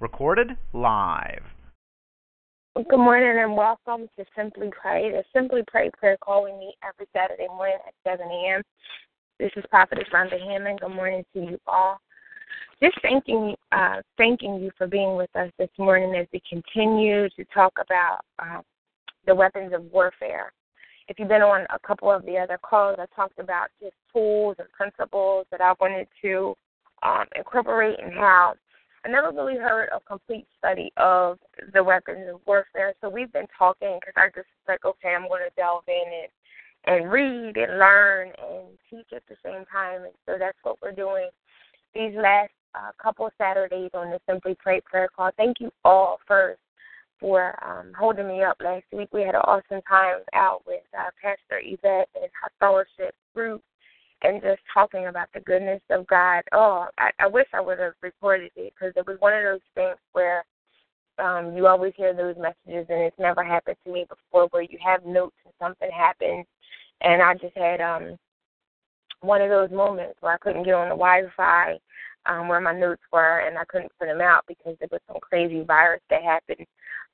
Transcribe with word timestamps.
Recorded 0.00 0.56
live. 0.72 1.42
Good 2.76 2.96
morning 2.96 3.42
and 3.42 3.56
welcome 3.56 4.08
to 4.16 4.24
Simply 4.36 4.70
Pray. 4.80 5.10
The 5.10 5.24
Simply 5.34 5.62
Pray 5.66 5.90
prayer 5.98 6.16
call 6.20 6.44
we 6.44 6.52
meet 6.52 6.76
every 6.86 7.06
Saturday 7.12 7.48
morning 7.48 7.78
at 7.86 7.94
7 8.04 8.24
a.m. 8.24 8.62
This 9.40 9.50
is 9.56 9.64
Prophetess 9.68 10.06
Rhonda 10.12 10.40
Hammond. 10.40 10.80
Good 10.80 10.94
morning 10.94 11.24
to 11.34 11.40
you 11.40 11.58
all. 11.66 12.00
Just 12.80 12.96
thanking, 13.02 13.56
uh, 13.72 13.96
thanking 14.16 14.60
you 14.60 14.70
for 14.78 14.86
being 14.86 15.16
with 15.16 15.34
us 15.34 15.50
this 15.58 15.70
morning 15.78 16.14
as 16.14 16.26
we 16.32 16.40
continue 16.48 17.28
to 17.30 17.44
talk 17.52 17.72
about 17.84 18.20
uh, 18.38 18.60
the 19.26 19.34
weapons 19.34 19.72
of 19.72 19.84
warfare. 19.92 20.52
If 21.08 21.18
you've 21.18 21.28
been 21.28 21.42
on 21.42 21.66
a 21.70 21.78
couple 21.84 22.10
of 22.10 22.24
the 22.24 22.38
other 22.38 22.58
calls, 22.58 22.96
I 23.00 23.06
talked 23.16 23.40
about 23.40 23.68
just 23.82 23.94
tools 24.12 24.56
and 24.58 24.68
principles 24.70 25.46
that 25.50 25.60
I 25.60 25.74
wanted 25.80 26.06
to 26.22 26.54
um, 27.02 27.24
incorporate 27.34 27.98
and 28.00 28.12
how 28.12 28.54
I 29.04 29.08
never 29.08 29.30
really 29.30 29.56
heard 29.56 29.88
a 29.94 30.00
complete 30.00 30.46
study 30.58 30.92
of 30.96 31.38
the 31.72 31.82
weapons 31.82 32.26
of 32.32 32.40
warfare. 32.46 32.94
So 33.00 33.08
we've 33.08 33.32
been 33.32 33.46
talking 33.56 33.98
because 34.00 34.14
I 34.16 34.28
just 34.34 34.48
like, 34.66 34.84
okay, 34.84 35.14
I'm 35.14 35.28
going 35.28 35.42
to 35.48 35.54
delve 35.56 35.84
in 35.86 35.94
and 35.94 36.28
and 36.84 37.10
read 37.10 37.56
and 37.56 37.78
learn 37.78 38.28
and 38.38 38.68
teach 38.88 39.08
at 39.14 39.22
the 39.28 39.36
same 39.44 39.64
time. 39.70 40.04
And 40.04 40.14
so 40.26 40.36
that's 40.38 40.56
what 40.62 40.76
we're 40.80 40.92
doing 40.92 41.28
these 41.94 42.14
last 42.16 42.52
uh, 42.74 42.90
couple 43.02 43.28
Saturdays 43.38 43.90
on 43.94 44.10
the 44.10 44.20
Simply 44.28 44.56
Pray 44.58 44.80
prayer 44.80 45.08
call. 45.14 45.30
Thank 45.36 45.60
you 45.60 45.70
all 45.84 46.18
first 46.26 46.60
for 47.20 47.58
um, 47.64 47.92
holding 47.98 48.28
me 48.28 48.42
up 48.42 48.58
last 48.62 48.84
week. 48.92 49.08
We 49.12 49.22
had 49.22 49.34
an 49.34 49.42
awesome 49.44 49.82
time 49.88 50.20
out 50.34 50.62
with 50.66 50.82
uh, 50.96 51.10
Pastor 51.20 51.60
Yvette 51.60 52.08
and 52.14 52.30
her 52.42 52.50
fellowship 52.60 53.14
group 53.34 53.62
and 54.22 54.42
just 54.42 54.60
talking 54.72 55.06
about 55.06 55.28
the 55.32 55.40
goodness 55.40 55.80
of 55.90 56.06
God. 56.06 56.42
Oh, 56.52 56.86
I, 56.98 57.10
I 57.18 57.26
wish 57.26 57.46
I 57.52 57.60
would 57.60 57.78
have 57.78 57.94
recorded 58.02 58.50
it 58.56 58.74
because 58.74 58.92
it 58.96 59.06
was 59.06 59.16
one 59.20 59.34
of 59.34 59.42
those 59.42 59.60
things 59.74 59.96
where 60.12 60.44
um, 61.18 61.56
you 61.56 61.66
always 61.66 61.92
hear 61.96 62.14
those 62.14 62.36
messages, 62.36 62.86
and 62.88 63.02
it's 63.02 63.18
never 63.18 63.42
happened 63.42 63.76
to 63.84 63.92
me 63.92 64.06
before, 64.08 64.48
where 64.50 64.62
you 64.62 64.78
have 64.84 65.04
notes 65.04 65.36
and 65.44 65.54
something 65.60 65.90
happens, 65.90 66.46
and 67.00 67.22
I 67.22 67.34
just 67.34 67.56
had 67.56 67.80
um, 67.80 68.16
one 69.20 69.42
of 69.42 69.50
those 69.50 69.70
moments 69.70 70.16
where 70.20 70.34
I 70.34 70.38
couldn't 70.38 70.64
get 70.64 70.74
on 70.74 70.88
the 70.88 70.94
Wi-Fi 70.94 71.78
um, 72.26 72.48
where 72.48 72.60
my 72.60 72.72
notes 72.72 73.02
were, 73.12 73.40
and 73.40 73.58
I 73.58 73.64
couldn't 73.64 73.92
put 73.98 74.06
them 74.06 74.20
out 74.20 74.44
because 74.46 74.76
there 74.78 74.88
was 74.90 75.00
some 75.08 75.18
crazy 75.20 75.62
virus 75.62 76.02
that 76.10 76.22
happened 76.22 76.66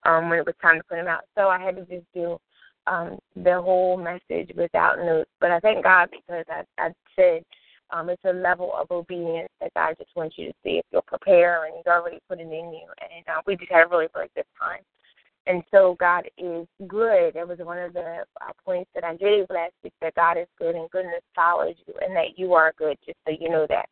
um, 0.05 0.29
when 0.29 0.39
it 0.39 0.47
was 0.47 0.55
time 0.61 0.79
to 0.79 0.85
put 0.85 0.97
them 0.97 1.09
out. 1.09 1.23
So 1.37 1.49
I 1.49 1.59
had 1.61 1.77
to 1.77 1.83
just 1.83 2.07
do 2.15 2.39
um, 2.87 3.19
the 3.37 3.61
whole 3.61 3.97
message 3.97 4.51
without 4.57 4.99
notes. 4.99 5.31
But 5.41 5.51
I 5.51 5.61
thank 5.61 5.85
God 5.85 6.11
because 6.11 6.45
I, 6.49 6.63
I 6.79 6.91
said 7.17 7.45
um, 7.91 8.09
it's 8.09 8.25
a 8.25 8.33
level 8.33 8.73
of 8.75 8.91
obedience 8.91 9.49
that 9.61 9.73
God 9.75 9.95
just 9.99 10.15
wants 10.17 10.37
you 10.39 10.49
to 10.49 10.55
see 10.65 10.79
if 10.79 10.85
you'll 10.93 11.03
prepare, 11.03 11.67
and 11.67 11.75
He's 11.77 11.87
already 11.87 12.19
put 12.29 12.41
it 12.41 12.43
in 12.43 12.51
you. 12.51 12.87
And 13.01 13.25
uh, 13.29 13.43
we 13.47 13.57
just 13.57 13.71
had 13.71 13.87
a 13.87 13.89
really, 13.89 14.09
really 14.15 14.31
good 14.35 14.45
time. 14.61 14.81
And 15.47 15.63
so 15.71 15.95
God 16.01 16.25
is 16.39 16.67
good. 16.89 17.35
That 17.35 17.47
was 17.47 17.59
one 17.59 17.79
of 17.79 17.93
the 17.93 18.25
uh, 18.41 18.53
points 18.65 18.91
that 18.95 19.05
I 19.05 19.15
gave 19.17 19.45
last 19.51 19.75
week 19.83 19.93
that 20.01 20.15
God 20.15 20.39
is 20.39 20.47
good 20.59 20.75
and 20.75 20.91
goodness 20.91 21.21
follows 21.35 21.75
you 21.87 21.93
and 22.01 22.17
that 22.17 22.39
you 22.39 22.55
are 22.55 22.73
good, 22.79 22.97
just 23.05 23.19
so 23.27 23.35
you 23.39 23.51
know 23.51 23.67
that. 23.69 23.87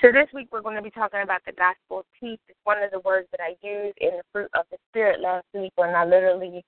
So 0.00 0.10
this 0.10 0.28
week 0.32 0.48
we're 0.50 0.62
going 0.62 0.76
to 0.76 0.82
be 0.82 0.90
talking 0.90 1.20
about 1.20 1.42
the 1.44 1.52
gospel 1.52 2.00
of 2.00 2.06
peace. 2.18 2.38
It's 2.48 2.58
one 2.64 2.82
of 2.82 2.90
the 2.92 3.00
words 3.00 3.28
that 3.32 3.40
I 3.40 3.56
used 3.66 3.98
in 4.00 4.12
the 4.16 4.22
fruit 4.32 4.50
of 4.54 4.64
the 4.70 4.78
Spirit 4.90 5.20
last 5.20 5.44
week 5.52 5.72
when 5.76 5.94
I 5.94 6.06
literally 6.06 6.64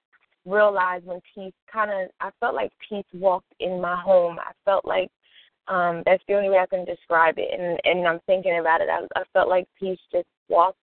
realized 0.48 1.04
when 1.06 1.20
peace 1.34 1.52
kind 1.72 1.90
of, 1.90 2.10
I 2.20 2.30
felt 2.40 2.54
like 2.54 2.72
peace 2.88 3.04
walked 3.12 3.52
in 3.60 3.80
my 3.80 4.00
home. 4.00 4.38
I 4.38 4.52
felt 4.64 4.84
like 4.84 5.10
um, 5.68 6.02
that's 6.06 6.22
the 6.26 6.34
only 6.34 6.48
way 6.48 6.58
I 6.58 6.66
can 6.66 6.84
describe 6.84 7.34
it. 7.38 7.48
And 7.52 7.78
and 7.84 8.06
I'm 8.08 8.20
thinking 8.26 8.58
about 8.58 8.80
it. 8.80 8.88
I, 8.90 9.04
I 9.20 9.24
felt 9.32 9.48
like 9.48 9.66
peace 9.78 9.98
just 10.10 10.26
walked 10.48 10.78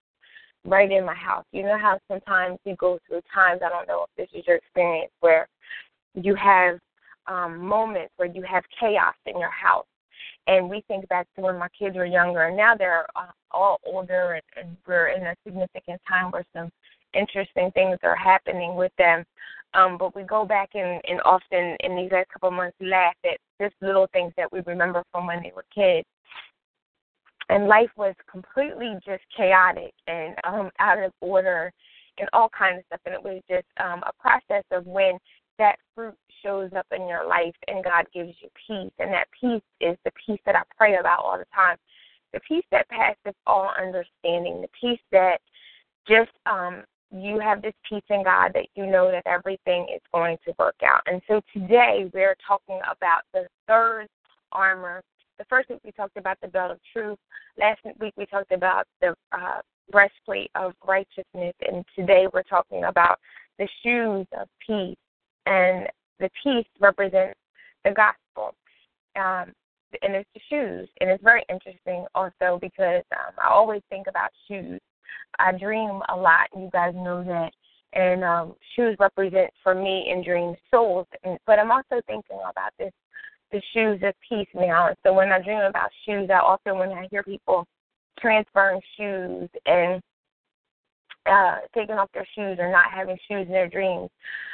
right 0.64 0.90
in 0.90 1.04
my 1.04 1.14
house. 1.14 1.44
You 1.52 1.62
know 1.62 1.78
how 1.78 1.98
sometimes 2.08 2.58
you 2.64 2.76
go 2.76 2.98
through 3.06 3.22
times. 3.32 3.62
I 3.64 3.68
don't 3.68 3.88
know 3.88 4.04
if 4.04 4.10
this 4.16 4.38
is 4.38 4.46
your 4.46 4.56
experience 4.56 5.12
where 5.20 5.48
you 6.14 6.34
have 6.34 6.78
um, 7.26 7.58
moments 7.58 8.12
where 8.16 8.28
you 8.28 8.42
have 8.42 8.64
chaos 8.78 9.14
in 9.26 9.38
your 9.38 9.50
house. 9.50 9.86
And 10.48 10.70
we 10.70 10.84
think 10.86 11.08
back 11.08 11.26
to 11.34 11.42
when 11.42 11.58
my 11.58 11.68
kids 11.76 11.96
were 11.96 12.06
younger, 12.06 12.44
and 12.44 12.56
now 12.56 12.76
they're 12.76 13.06
uh, 13.16 13.32
all 13.50 13.80
older, 13.84 14.34
and, 14.34 14.42
and 14.56 14.76
we're 14.86 15.08
in 15.08 15.26
a 15.26 15.34
significant 15.44 16.00
time 16.08 16.30
where 16.30 16.44
some 16.54 16.70
interesting 17.14 17.70
things 17.72 17.98
are 18.02 18.16
happening 18.16 18.76
with 18.76 18.92
them. 18.96 19.24
Um, 19.74 19.98
but 19.98 20.14
we 20.16 20.22
go 20.22 20.44
back 20.44 20.70
and, 20.74 21.00
and 21.06 21.20
often 21.24 21.76
in 21.80 21.96
these 21.96 22.10
last 22.12 22.30
couple 22.30 22.48
of 22.48 22.54
months 22.54 22.76
laugh 22.80 23.14
at 23.24 23.38
just 23.60 23.74
little 23.82 24.08
things 24.12 24.32
that 24.36 24.50
we 24.52 24.60
remember 24.66 25.02
from 25.12 25.26
when 25.26 25.42
they 25.42 25.52
were 25.54 25.64
kids. 25.74 26.06
And 27.48 27.68
life 27.68 27.90
was 27.96 28.14
completely 28.30 28.94
just 29.04 29.22
chaotic 29.36 29.92
and 30.06 30.34
um, 30.44 30.70
out 30.80 30.98
of 30.98 31.12
order 31.20 31.72
and 32.18 32.28
all 32.32 32.48
kinds 32.48 32.78
of 32.78 32.84
stuff. 32.86 33.00
And 33.06 33.14
it 33.14 33.22
was 33.22 33.42
just 33.48 33.66
um, 33.78 34.02
a 34.02 34.12
process 34.20 34.64
of 34.72 34.86
when 34.86 35.18
that 35.58 35.76
fruit 35.94 36.16
shows 36.42 36.70
up 36.76 36.86
in 36.92 37.06
your 37.06 37.26
life 37.26 37.54
and 37.68 37.84
God 37.84 38.06
gives 38.12 38.34
you 38.40 38.48
peace. 38.66 38.92
And 38.98 39.12
that 39.12 39.28
peace 39.38 39.62
is 39.80 39.96
the 40.04 40.12
peace 40.26 40.40
that 40.46 40.56
I 40.56 40.62
pray 40.76 40.96
about 40.96 41.20
all 41.20 41.38
the 41.38 41.46
time. 41.54 41.76
The 42.32 42.40
peace 42.40 42.64
that 42.70 42.88
passes 42.88 43.34
all 43.46 43.70
understanding, 43.80 44.60
the 44.60 44.68
peace 44.78 45.00
that 45.12 45.38
just 46.08 46.30
um, 46.46 46.82
you 47.10 47.38
have 47.40 47.62
this 47.62 47.74
peace 47.88 48.02
in 48.10 48.24
God 48.24 48.52
that 48.54 48.66
you 48.74 48.86
know 48.86 49.10
that 49.10 49.26
everything 49.26 49.86
is 49.94 50.00
going 50.12 50.36
to 50.44 50.52
work 50.58 50.76
out. 50.84 51.02
And 51.06 51.22
so 51.28 51.40
today 51.52 52.10
we're 52.12 52.36
talking 52.46 52.80
about 52.90 53.22
the 53.32 53.46
third 53.68 54.08
armor. 54.52 55.02
The 55.38 55.44
first 55.48 55.68
week 55.68 55.80
we 55.84 55.92
talked 55.92 56.16
about 56.16 56.38
the 56.40 56.48
belt 56.48 56.72
of 56.72 56.78
truth. 56.92 57.18
Last 57.58 57.80
week 58.00 58.14
we 58.16 58.26
talked 58.26 58.52
about 58.52 58.86
the 59.00 59.14
uh, 59.32 59.60
breastplate 59.90 60.50
of 60.54 60.72
righteousness. 60.86 61.54
And 61.66 61.84
today 61.94 62.26
we're 62.32 62.42
talking 62.42 62.84
about 62.84 63.18
the 63.58 63.68
shoes 63.82 64.26
of 64.38 64.48
peace. 64.66 64.96
And 65.46 65.86
the 66.18 66.30
peace 66.42 66.66
represents 66.80 67.38
the 67.84 67.92
gospel. 67.92 68.54
Um, 69.14 69.52
and 70.02 70.14
it's 70.14 70.28
the 70.34 70.40
shoes. 70.50 70.88
And 71.00 71.08
it's 71.08 71.22
very 71.22 71.44
interesting 71.48 72.04
also 72.14 72.58
because 72.60 73.02
um, 73.12 73.34
I 73.42 73.48
always 73.48 73.82
think 73.90 74.08
about 74.08 74.30
shoes 74.48 74.80
I 75.38 75.52
dream 75.52 76.00
a 76.08 76.16
lot. 76.16 76.48
And 76.54 76.64
you 76.64 76.70
guys 76.72 76.94
know 76.94 77.24
that. 77.24 77.52
And 77.92 78.24
um, 78.24 78.54
shoes 78.74 78.96
represent 78.98 79.50
for 79.62 79.74
me 79.74 80.10
in 80.10 80.22
dreams 80.22 80.56
souls. 80.70 81.06
And, 81.24 81.38
but 81.46 81.58
I'm 81.58 81.70
also 81.70 82.00
thinking 82.06 82.38
about 82.48 82.72
this 82.78 82.92
the 83.52 83.62
shoes 83.72 84.00
of 84.02 84.12
peace 84.28 84.48
now. 84.54 84.92
So 85.04 85.12
when 85.12 85.30
I 85.30 85.40
dream 85.40 85.60
about 85.60 85.90
shoes, 86.04 86.28
I 86.30 86.38
often 86.38 86.78
when 86.78 86.90
I 86.90 87.06
hear 87.10 87.22
people 87.22 87.64
transferring 88.18 88.80
shoes 88.96 89.48
and 89.66 90.02
uh, 91.26 91.56
taking 91.74 91.96
off 91.96 92.10
their 92.12 92.26
shoes 92.34 92.56
or 92.58 92.70
not 92.70 92.90
having 92.90 93.16
shoes 93.28 93.46
in 93.46 93.52
their 93.52 93.68
dreams. 93.68 94.08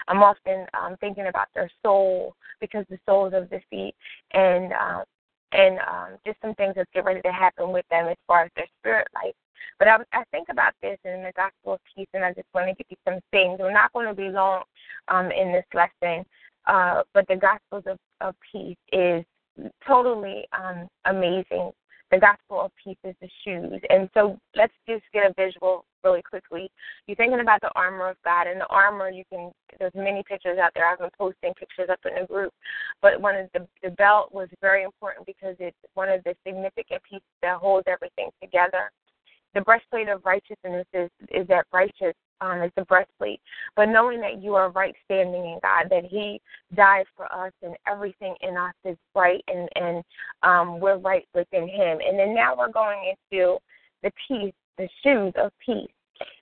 I'm 0.09 0.23
often 0.23 0.67
um, 0.75 0.97
thinking 1.01 1.27
about 1.27 1.49
their 1.55 1.71
soul 1.83 2.35
because 2.61 2.85
the 2.89 2.99
soles 3.07 3.35
of 3.35 3.51
the 3.51 3.61
feet 3.71 3.95
and 4.33 4.73
um, 4.73 5.05
and 5.53 5.79
um, 5.81 6.19
just 6.25 6.41
some 6.41 6.55
things 6.55 6.75
that 6.77 6.89
get 6.95 7.05
ready 7.05 7.21
to 7.21 7.33
happen 7.33 7.73
with 7.73 7.85
them 7.91 8.09
as 8.09 8.17
far 8.27 8.45
as 8.45 8.51
their 8.57 8.67
spirit 8.81 9.07
life. 9.15 9.35
But 9.79 9.89
I, 9.89 9.97
I 10.13 10.25
think 10.31 10.49
about 10.51 10.75
this 10.83 10.99
in 11.05 11.23
the 11.23 11.33
gospel 11.37 11.75
of 11.75 11.81
peace, 11.95 12.09
and 12.15 12.25
I 12.25 12.33
just 12.33 12.49
want 12.55 12.69
to 12.69 12.75
give 12.75 12.87
you 12.91 12.97
some 13.07 13.21
things. 13.31 13.59
We're 13.61 13.73
not 13.73 13.93
going 13.93 14.09
to 14.09 14.15
be 14.15 14.29
long 14.29 14.63
um, 15.09 15.31
in 15.31 15.53
this 15.53 15.67
lesson, 15.75 16.25
uh, 16.67 17.03
but 17.15 17.27
the 17.29 17.37
gospel 17.37 17.83
of, 17.93 17.99
of 18.21 18.35
peace 18.53 18.77
is 18.93 19.25
totally 19.87 20.47
um, 20.53 20.89
amazing. 21.07 21.73
The 22.11 22.19
gospel 22.19 22.61
of 22.61 22.73
peace 22.83 22.99
is 23.05 23.15
the 23.23 23.29
shoes. 23.43 23.81
And 23.89 24.09
so 24.13 24.39
let's 24.55 24.73
just 24.87 25.03
get 25.15 25.31
a 25.31 25.33
visual 25.33 25.87
really 26.05 26.21
quickly. 26.21 26.71
You're 27.07 27.17
thinking 27.17 27.41
about 27.41 27.63
the 27.63 27.71
armor 27.75 28.11
of 28.11 28.17
God, 28.23 28.47
and 28.47 28.61
the 28.61 28.67
armor, 28.67 29.09
you 29.09 29.25
can, 29.33 29.51
there's 29.79 29.95
many 29.95 30.23
pictures 30.29 30.59
out 30.59 30.73
there. 30.75 30.87
I've 30.87 30.99
been 30.99 31.09
posting 31.17 31.55
pictures 31.55 31.89
up 31.91 32.01
in 32.05 32.21
the 32.21 32.27
group. 32.27 32.53
But 33.01 33.21
one 33.21 33.37
of 33.37 33.49
the, 33.55 33.67
the 33.83 33.91
belt 33.91 34.33
was 34.33 34.49
very 34.61 34.83
important 34.83 35.27
because 35.27 35.57
it's 35.59 35.77
one 35.95 36.11
of 36.11 36.23
the 36.25 36.35
significant 36.47 37.03
pieces 37.09 37.23
that 37.41 37.57
holds 37.57 37.85
everything 37.89 38.29
together 38.43 38.91
the 39.55 39.61
breastplate 39.61 40.09
of 40.09 40.25
righteousness 40.25 40.87
is 40.93 41.11
is 41.31 41.47
that 41.49 41.67
righteous 41.73 42.15
um, 42.43 42.63
is 42.63 42.73
the 42.77 42.85
breastplate. 42.85 43.41
But 43.77 43.87
knowing 43.87 44.21
that 44.21 44.43
you 44.43 44.55
are 44.55 44.71
right 44.71 44.95
standing 45.05 45.45
in 45.45 45.59
God, 45.63 45.89
that 45.91 46.05
He 46.05 46.41
died 46.75 47.07
for 47.17 47.33
us 47.33 47.53
and 47.63 47.77
everything 47.89 48.35
in 48.41 48.57
us 48.57 48.75
is 48.85 48.97
right 49.15 49.43
and, 49.47 49.69
and 49.77 50.05
um, 50.43 50.81
we're 50.81 50.99
right 50.99 51.27
within 51.35 51.69
Him. 51.69 51.99
And 52.07 52.19
then 52.19 52.35
now 52.35 52.57
we're 52.57 52.73
going 52.73 53.15
into 53.33 53.59
the 54.03 54.11
peace, 54.29 54.55
the 54.77 54.89
shoes 55.03 55.33
of 55.37 55.53
peace. 55.65 55.91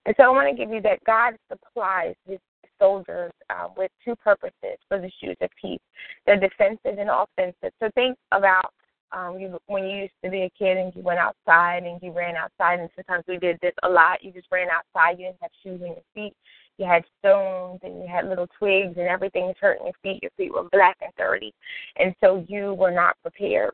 And 0.06 0.14
so 0.16 0.24
I 0.24 0.28
want 0.28 0.48
to 0.48 0.56
give 0.56 0.72
you 0.72 0.80
that 0.82 1.04
God 1.04 1.34
supplies 1.50 2.14
His 2.26 2.38
soldiers 2.78 3.32
uh, 3.50 3.68
with 3.76 3.90
two 4.04 4.16
purposes 4.16 4.78
for 4.88 4.98
the 4.98 5.10
shoes 5.22 5.36
of 5.42 5.50
peace. 5.60 5.80
They're 6.24 6.40
defensive 6.40 6.98
and 6.98 7.10
offensive. 7.10 7.72
So 7.78 7.90
think 7.94 8.16
about 8.32 8.72
um, 9.12 9.38
you, 9.38 9.58
when 9.66 9.84
you 9.84 10.02
used 10.02 10.12
to 10.24 10.30
be 10.30 10.42
a 10.42 10.50
kid 10.58 10.76
and 10.76 10.94
you 10.94 11.02
went 11.02 11.18
outside 11.18 11.82
and 11.84 12.00
you 12.02 12.12
ran 12.12 12.36
outside, 12.36 12.80
and 12.80 12.88
sometimes 12.94 13.24
we 13.26 13.38
did 13.38 13.58
this 13.60 13.74
a 13.82 13.88
lot. 13.88 14.22
You 14.22 14.32
just 14.32 14.48
ran 14.50 14.68
outside. 14.70 15.18
You 15.18 15.26
didn't 15.26 15.42
have 15.42 15.50
shoes 15.62 15.80
on 15.82 15.88
your 15.88 16.04
feet. 16.14 16.36
You 16.78 16.86
had 16.86 17.04
stones 17.18 17.80
and 17.82 18.00
you 18.00 18.06
had 18.10 18.28
little 18.28 18.46
twigs 18.58 18.94
and 18.96 19.06
everything 19.06 19.46
was 19.46 19.56
hurting 19.60 19.84
your 19.84 19.94
feet. 20.02 20.22
Your 20.22 20.30
feet 20.36 20.52
were 20.52 20.68
black 20.72 20.96
and 21.02 21.12
dirty, 21.18 21.52
and 21.98 22.14
so 22.20 22.44
you 22.48 22.74
were 22.74 22.90
not 22.90 23.16
prepared. 23.22 23.72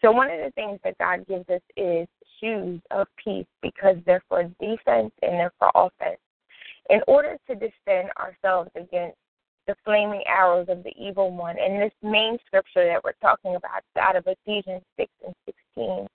So 0.00 0.12
one 0.12 0.30
of 0.30 0.38
the 0.38 0.50
things 0.52 0.78
that 0.84 0.98
God 0.98 1.26
gives 1.26 1.48
us 1.48 1.62
is 1.76 2.06
shoes 2.40 2.80
of 2.90 3.06
peace 3.22 3.46
because 3.62 3.96
they're 4.04 4.22
for 4.28 4.44
defense 4.60 5.12
and 5.22 5.32
they're 5.32 5.52
for 5.58 5.70
offense. 5.74 6.20
In 6.90 7.00
order 7.08 7.38
to 7.48 7.54
defend 7.54 8.10
ourselves 8.18 8.70
against 8.76 9.16
the 9.66 9.74
flaming 9.84 10.22
arrows 10.26 10.66
of 10.68 10.82
the 10.82 10.92
evil 10.98 11.30
one, 11.30 11.56
and 11.58 11.80
this 11.80 11.92
main 12.02 12.38
scripture 12.46 12.86
that 12.86 13.02
we're 13.02 13.12
talking 13.20 13.56
about 13.56 13.78
is 13.78 14.00
out 14.00 14.16
of 14.16 14.26
Ephesians 14.26 14.82
6 14.98 15.10
and 15.26 15.34
16, 15.76 16.06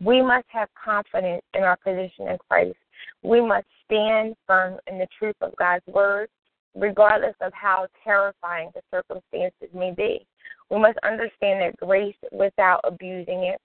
we 0.00 0.22
must 0.22 0.46
have 0.48 0.68
confidence 0.82 1.42
in 1.54 1.62
our 1.62 1.76
position 1.76 2.28
in 2.28 2.38
Christ. 2.48 2.76
We 3.22 3.40
must 3.40 3.66
stand 3.84 4.36
firm 4.46 4.78
in 4.86 4.98
the 4.98 5.08
truth 5.18 5.36
of 5.40 5.56
God's 5.56 5.86
word, 5.86 6.28
regardless 6.74 7.34
of 7.40 7.52
how 7.52 7.86
terrifying 8.04 8.70
the 8.74 8.82
circumstances 8.90 9.68
may 9.74 9.92
be. 9.92 10.26
We 10.70 10.78
must 10.78 10.98
understand 11.02 11.62
that 11.62 11.76
grace 11.78 12.14
without 12.30 12.80
abusing 12.84 13.44
it, 13.44 13.60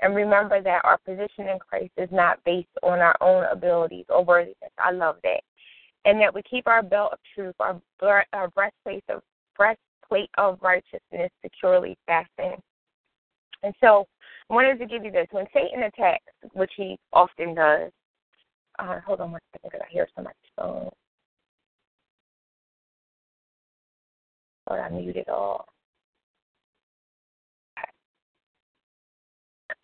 and 0.00 0.14
remember 0.14 0.62
that 0.62 0.84
our 0.84 0.98
position 0.98 1.48
in 1.48 1.58
Christ 1.58 1.92
is 1.96 2.08
not 2.12 2.42
based 2.44 2.68
on 2.82 2.98
our 2.98 3.16
own 3.20 3.44
abilities 3.50 4.06
or 4.08 4.24
worthiness. 4.24 4.56
I 4.78 4.90
love 4.92 5.16
that. 5.22 5.40
And 6.04 6.20
that 6.20 6.34
we 6.34 6.42
keep 6.42 6.66
our 6.66 6.82
belt 6.82 7.12
of 7.12 7.18
truth, 7.34 7.54
our, 7.60 7.80
our 8.32 8.48
breastplate 8.50 9.04
of 9.08 9.22
breastplate 9.56 10.30
of 10.38 10.58
righteousness 10.62 11.30
securely 11.42 11.96
fastened. 12.06 12.62
And 13.62 13.74
so 13.80 14.06
I 14.48 14.54
wanted 14.54 14.78
to 14.78 14.86
give 14.86 15.04
you 15.04 15.10
this. 15.10 15.26
When 15.32 15.46
Satan 15.52 15.82
attacks, 15.82 16.32
which 16.52 16.72
he 16.76 16.98
often 17.12 17.54
does, 17.54 17.90
uh, 18.78 19.00
hold 19.04 19.20
on 19.20 19.32
one 19.32 19.40
second 19.52 19.70
because 19.70 19.86
I 19.86 19.92
hear 19.92 20.08
somebody's 20.14 20.36
phone. 20.56 20.88
Thought 24.68 24.78
I 24.78 24.88
muted 24.90 25.28
all. 25.28 25.66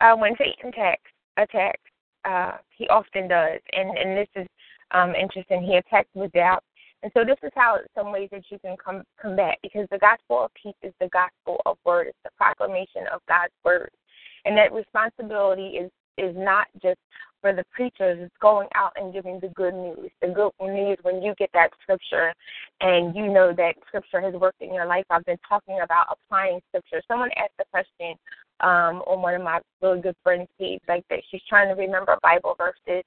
Uh, 0.01 0.15
when 0.17 0.35
Satan 0.39 0.69
attacks, 0.69 1.11
attacks, 1.37 1.81
uh, 2.25 2.59
he 2.71 2.89
often 2.89 3.29
does, 3.29 3.61
and 3.73 3.97
and 3.97 4.17
this 4.17 4.29
is 4.37 4.47
um, 4.95 5.15
interesting. 5.15 5.63
He 5.63 5.77
attacks 5.77 6.09
with 6.15 6.33
doubt, 6.33 6.65
and 7.03 7.13
so 7.15 7.25
this 7.25 7.37
is 7.43 7.51
how 7.55 7.79
some 7.95 8.13
ways 8.13 8.31
that 8.33 8.45
you 8.51 8.59
can 8.61 8.77
come 8.83 9.03
combat 9.21 9.59
because 9.63 9.87
the 9.91 9.99
gospel 9.99 10.45
of 10.45 10.51
peace 10.55 10.75
is 10.83 10.95
the 11.01 11.09
gospel 11.09 11.61
of 11.67 11.77
word. 11.85 12.07
It's 12.07 12.19
the 12.25 12.31
proclamation 12.39 13.03
of 13.13 13.21
God's 13.29 13.53
word 13.65 13.91
and 14.45 14.57
that 14.57 14.73
responsibility 14.73 15.79
is 15.79 15.91
is 16.17 16.35
not 16.37 16.69
just 16.81 16.99
for 17.41 17.53
the 17.53 17.65
preachers, 17.75 18.19
it's 18.23 18.35
going 18.41 18.69
out 18.75 18.93
and 18.97 19.13
giving 19.13 19.41
the 19.41 19.49
good 19.49 19.75
news. 19.75 20.11
The 20.23 20.29
good 20.29 20.53
news 20.61 20.97
when 21.03 21.23
you 21.23 21.35
get 21.37 21.51
that 21.55 21.71
scripture 21.83 22.33
and 22.81 23.15
you 23.17 23.27
know 23.27 23.53
that 23.57 23.75
scripture 23.89 24.21
has 24.21 24.33
worked 24.35 24.63
in 24.63 24.73
your 24.73 24.87
life. 24.87 25.05
I've 25.11 25.25
been 25.25 25.39
talking 25.47 25.81
about 25.83 26.07
applying 26.11 26.61
scripture. 26.69 27.03
Someone 27.09 27.31
asked 27.37 27.59
the 27.59 27.65
question 27.71 28.15
um, 28.61 29.03
on 29.07 29.21
one 29.21 29.35
of 29.35 29.43
my 29.43 29.59
really 29.83 30.01
good 30.01 30.15
friends' 30.23 30.49
page, 30.59 30.81
like 30.89 31.05
that 31.11 31.21
she's 31.31 31.43
trying 31.49 31.69
to 31.69 31.75
remember 31.75 32.17
Bible 32.23 32.55
verses 32.57 33.05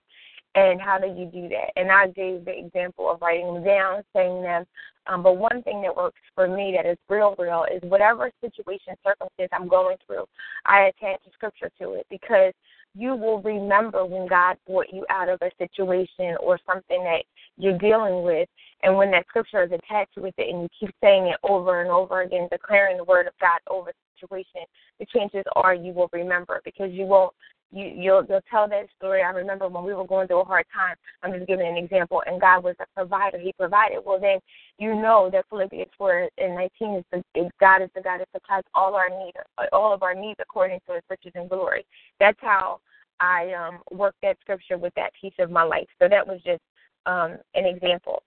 and 0.55 0.81
how 0.81 0.97
do 0.97 1.07
you 1.07 1.25
do 1.25 1.47
that? 1.49 1.71
And 1.75 1.91
I 1.91 2.07
gave 2.07 2.45
the 2.45 2.57
example 2.57 3.11
of 3.11 3.21
writing 3.21 3.53
them 3.53 3.63
down, 3.63 4.03
saying 4.15 4.41
them. 4.41 4.65
Um, 5.07 5.23
but 5.23 5.37
one 5.37 5.63
thing 5.63 5.81
that 5.83 5.95
works 5.95 6.19
for 6.35 6.47
me 6.47 6.75
that 6.75 6.89
is 6.89 6.97
real, 7.07 7.35
real 7.37 7.65
is 7.73 7.81
whatever 7.83 8.31
situation, 8.41 8.95
circumstance 9.05 9.49
I'm 9.53 9.67
going 9.67 9.97
through, 10.05 10.25
I 10.65 10.87
attach 10.87 11.21
a 11.27 11.31
scripture 11.33 11.71
to 11.79 11.93
it 11.93 12.05
because 12.09 12.53
you 12.95 13.15
will 13.15 13.41
remember 13.41 14.05
when 14.05 14.27
God 14.27 14.57
brought 14.67 14.91
you 14.91 15.05
out 15.09 15.29
of 15.29 15.39
a 15.41 15.51
situation 15.57 16.35
or 16.41 16.59
something 16.65 17.03
that 17.03 17.23
you're 17.57 17.77
dealing 17.77 18.23
with. 18.23 18.49
And 18.83 18.97
when 18.97 19.11
that 19.11 19.27
scripture 19.29 19.63
is 19.63 19.71
attached 19.71 20.17
with 20.17 20.33
it 20.37 20.49
and 20.49 20.63
you 20.63 20.69
keep 20.79 20.93
saying 21.01 21.27
it 21.27 21.37
over 21.43 21.81
and 21.81 21.91
over 21.91 22.21
again, 22.21 22.47
declaring 22.51 22.97
the 22.97 23.03
word 23.03 23.27
of 23.27 23.33
God 23.39 23.59
over 23.69 23.91
the 23.91 24.19
situation, 24.19 24.61
the 24.99 25.05
chances 25.05 25.43
are 25.55 25.75
you 25.75 25.93
will 25.93 26.09
remember 26.11 26.61
because 26.65 26.91
you 26.91 27.05
won't 27.05 27.33
you 27.71 27.85
you'll 27.85 28.25
you'll 28.29 28.41
tell 28.49 28.67
that 28.69 28.87
story. 28.97 29.21
I 29.21 29.29
remember 29.29 29.67
when 29.67 29.83
we 29.83 29.93
were 29.93 30.05
going 30.07 30.27
through 30.27 30.41
a 30.41 30.45
hard 30.45 30.65
time. 30.73 30.95
I'm 31.23 31.33
just 31.33 31.47
giving 31.47 31.67
an 31.67 31.77
example, 31.77 32.23
and 32.25 32.39
God 32.39 32.63
was 32.63 32.75
a 32.79 32.85
provider. 32.95 33.37
He 33.37 33.53
provided. 33.53 33.99
Well, 34.05 34.19
then 34.19 34.39
you 34.79 34.95
know 34.95 35.29
that 35.31 35.45
Philippians 35.49 35.91
four 35.97 36.29
and 36.37 36.55
nineteen 36.55 36.95
is 36.95 37.03
the 37.11 37.23
is 37.39 37.51
God 37.59 37.81
is 37.81 37.89
the 37.95 38.01
God 38.01 38.19
that 38.19 38.29
supplies 38.33 38.63
all 38.73 38.95
our 38.95 39.09
need, 39.09 39.33
all 39.73 39.93
of 39.93 40.03
our 40.03 40.15
needs 40.15 40.39
according 40.39 40.79
to 40.87 40.93
His 40.95 41.03
riches 41.09 41.33
and 41.35 41.49
glory. 41.49 41.85
That's 42.19 42.39
how 42.41 42.79
I 43.19 43.53
um 43.53 43.79
worked 43.91 44.21
that 44.21 44.37
scripture 44.41 44.77
with 44.77 44.93
that 44.95 45.11
piece 45.19 45.33
of 45.39 45.51
my 45.51 45.63
life. 45.63 45.87
So 46.01 46.07
that 46.07 46.25
was 46.25 46.39
just 46.45 46.61
um 47.05 47.37
an 47.55 47.65
example. 47.65 48.23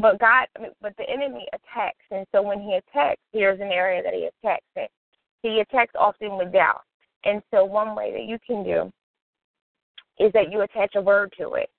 But 0.00 0.18
God, 0.20 0.46
but 0.80 0.96
the 0.96 1.08
enemy 1.10 1.46
attacks, 1.52 2.04
and 2.10 2.24
so 2.32 2.40
when 2.40 2.60
he 2.60 2.74
attacks, 2.76 3.20
here's 3.32 3.60
an 3.60 3.72
area 3.72 4.02
that 4.02 4.14
he 4.14 4.28
attacks. 4.42 4.64
In. 4.76 4.86
He 5.42 5.60
attacks 5.60 5.92
often 5.98 6.36
with 6.36 6.52
doubt 6.52 6.82
and 7.24 7.42
so, 7.50 7.64
one 7.64 7.94
way 7.94 8.12
that 8.12 8.24
you 8.24 8.38
can 8.46 8.64
do 8.64 8.92
is 10.18 10.32
that 10.32 10.52
you 10.52 10.60
attach 10.62 10.94
a 10.96 11.00
word 11.00 11.32
to 11.38 11.54
it. 11.54 11.70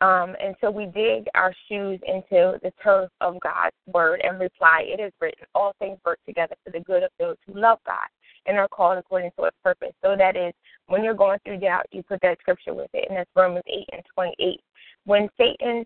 Um, 0.00 0.36
and 0.42 0.54
so 0.60 0.70
we 0.70 0.86
dig 0.86 1.26
our 1.34 1.54
shoes 1.68 1.98
into 2.06 2.58
the 2.62 2.72
turf 2.82 3.10
of 3.22 3.40
God's 3.40 3.74
word 3.86 4.20
and 4.22 4.38
reply, 4.38 4.84
It 4.86 5.00
is 5.00 5.12
written, 5.20 5.46
all 5.54 5.74
things 5.78 5.98
work 6.04 6.18
together 6.26 6.54
for 6.64 6.70
the 6.70 6.80
good 6.80 7.02
of 7.02 7.10
those 7.18 7.36
who 7.46 7.58
love 7.58 7.78
God 7.86 8.06
and 8.44 8.58
are 8.58 8.68
called 8.68 8.98
according 8.98 9.30
to 9.38 9.44
its 9.44 9.56
purpose. 9.64 9.92
So 10.04 10.14
that 10.16 10.36
is, 10.36 10.52
when 10.88 11.02
you're 11.02 11.14
going 11.14 11.38
through 11.44 11.60
doubt, 11.60 11.86
you 11.92 12.02
put 12.02 12.20
that 12.22 12.38
scripture 12.40 12.74
with 12.74 12.90
it, 12.92 13.06
and 13.08 13.16
that's 13.16 13.30
Romans 13.34 13.64
8 13.66 13.86
and 13.92 14.02
28. 14.14 14.60
When 15.04 15.28
Satan 15.38 15.84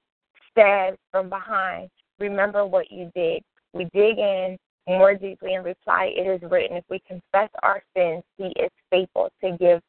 stabs 0.51 0.99
from 1.13 1.29
behind, 1.29 1.89
remember 2.19 2.67
what 2.67 2.91
you 2.91 3.11
did. 3.15 3.43
We 3.73 3.85
dig 3.95 4.19
in, 4.19 4.59
more 4.91 5.15
deeply 5.15 5.55
and 5.55 5.65
reply, 5.65 6.13
It 6.15 6.27
is 6.27 6.51
written, 6.51 6.77
if 6.77 6.85
we 6.91 7.01
confess 7.01 7.49
our 7.63 7.83
sins, 7.97 8.23
He 8.37 8.47
is 8.61 8.71
faithful 8.91 9.31
to 9.43 9.57
give, 9.59 9.83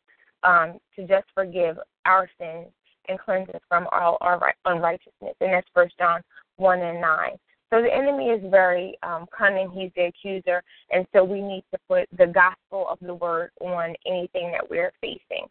um, 0.43 0.79
to 0.95 1.07
just 1.07 1.27
forgive 1.33 1.77
our 2.05 2.29
sins 2.39 2.67
and 3.07 3.19
cleanse 3.19 3.49
us 3.49 3.61
from 3.67 3.87
all 3.91 4.17
our 4.21 4.53
unrighteousness. 4.65 5.35
And 5.41 5.53
that's 5.53 5.67
First 5.73 5.97
John 5.97 6.21
1 6.57 6.81
and 6.81 7.01
9. 7.01 7.31
So 7.71 7.81
the 7.81 7.93
enemy 7.93 8.25
is 8.25 8.41
very 8.51 8.97
um, 9.01 9.25
cunning. 9.35 9.71
He's 9.71 9.91
the 9.95 10.07
accuser. 10.07 10.61
And 10.91 11.07
so 11.13 11.23
we 11.23 11.41
need 11.41 11.63
to 11.73 11.79
put 11.87 12.07
the 12.17 12.27
gospel 12.27 12.85
of 12.89 12.99
the 13.01 13.15
word 13.15 13.51
on 13.61 13.95
anything 14.05 14.51
that 14.51 14.69
we're 14.69 14.91
facing. 15.01 15.47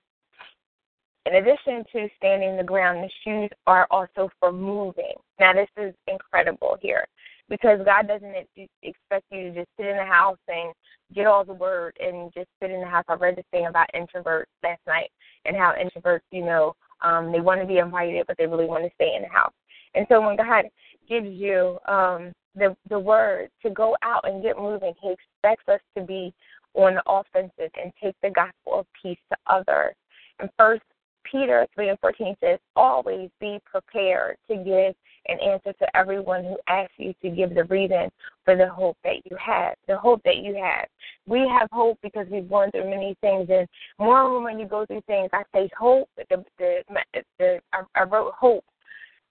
In 1.26 1.36
addition 1.36 1.84
to 1.92 2.08
standing 2.16 2.56
the 2.56 2.64
ground, 2.64 3.04
the 3.04 3.10
shoes 3.24 3.50
are 3.66 3.86
also 3.90 4.30
for 4.38 4.52
moving. 4.52 5.12
Now, 5.38 5.52
this 5.52 5.68
is 5.76 5.94
incredible 6.06 6.78
here 6.80 7.06
because 7.50 7.80
God 7.84 8.08
doesn't 8.08 8.34
expect 8.82 9.24
you 9.30 9.50
to 9.50 9.54
just 9.54 9.68
sit 9.76 9.86
in 9.86 9.96
the 9.96 10.04
house 10.04 10.38
and 10.48 10.72
get 11.14 11.26
all 11.26 11.44
the 11.44 11.52
word 11.52 11.96
and 12.00 12.32
just 12.32 12.48
sit 12.62 12.70
in 12.70 12.80
the 12.80 12.86
house. 12.86 13.04
I 13.08 13.14
read 13.14 13.36
this 13.36 13.44
thing 13.50 13.66
about 13.66 13.90
introverts 13.94 14.44
last 14.62 14.80
night 14.86 15.10
and 15.44 15.56
how 15.56 15.74
introverts, 15.74 16.20
you 16.30 16.44
know, 16.44 16.74
um, 17.02 17.32
they 17.32 17.40
want 17.40 17.60
to 17.60 17.66
be 17.66 17.78
invited, 17.78 18.24
but 18.26 18.36
they 18.38 18.46
really 18.46 18.66
want 18.66 18.84
to 18.84 18.90
stay 18.94 19.14
in 19.16 19.22
the 19.22 19.28
house. 19.28 19.52
And 19.94 20.06
so 20.08 20.20
when 20.20 20.36
God 20.36 20.66
gives 21.08 21.28
you 21.28 21.78
um, 21.88 22.32
the 22.54 22.76
the 22.88 22.98
word 22.98 23.48
to 23.62 23.70
go 23.70 23.96
out 24.02 24.28
and 24.28 24.42
get 24.42 24.56
moving, 24.56 24.94
He 25.02 25.12
expects 25.12 25.68
us 25.68 25.80
to 25.96 26.04
be 26.04 26.32
on 26.74 26.94
the 26.94 27.02
offensive 27.06 27.72
and 27.82 27.92
take 28.00 28.14
the 28.22 28.30
gospel 28.30 28.80
of 28.80 28.86
peace 29.02 29.18
to 29.30 29.36
others. 29.46 29.94
And 30.38 30.48
First 30.56 30.82
Peter 31.24 31.66
three 31.74 31.88
and 31.88 31.98
fourteen 31.98 32.36
says, 32.40 32.60
always 32.76 33.30
be 33.40 33.58
prepared 33.64 34.36
to 34.48 34.56
give 34.56 34.94
an 35.28 35.38
answer 35.40 35.72
to 35.72 35.96
everyone 35.96 36.44
who 36.44 36.56
asks 36.68 36.94
you 36.96 37.14
to 37.22 37.30
give 37.30 37.54
the 37.54 37.64
reason 37.64 38.10
for 38.44 38.56
the 38.56 38.68
hope 38.68 38.96
that 39.04 39.16
you 39.24 39.36
have. 39.36 39.74
The 39.86 39.96
hope 39.96 40.22
that 40.24 40.38
you 40.38 40.54
have. 40.54 40.86
We 41.26 41.40
have 41.40 41.68
hope 41.72 41.98
because 42.02 42.26
we've 42.30 42.48
gone 42.48 42.70
through 42.70 42.90
many 42.90 43.16
things, 43.20 43.48
and 43.50 43.68
more 43.98 44.40
when 44.40 44.58
you 44.58 44.66
go 44.66 44.86
through 44.86 45.02
things, 45.06 45.30
I 45.32 45.42
say 45.54 45.68
hope. 45.78 46.08
The 46.16 46.44
the, 46.58 47.02
the 47.38 47.60
I, 47.72 47.82
I 47.94 48.04
wrote 48.04 48.32
hope 48.34 48.64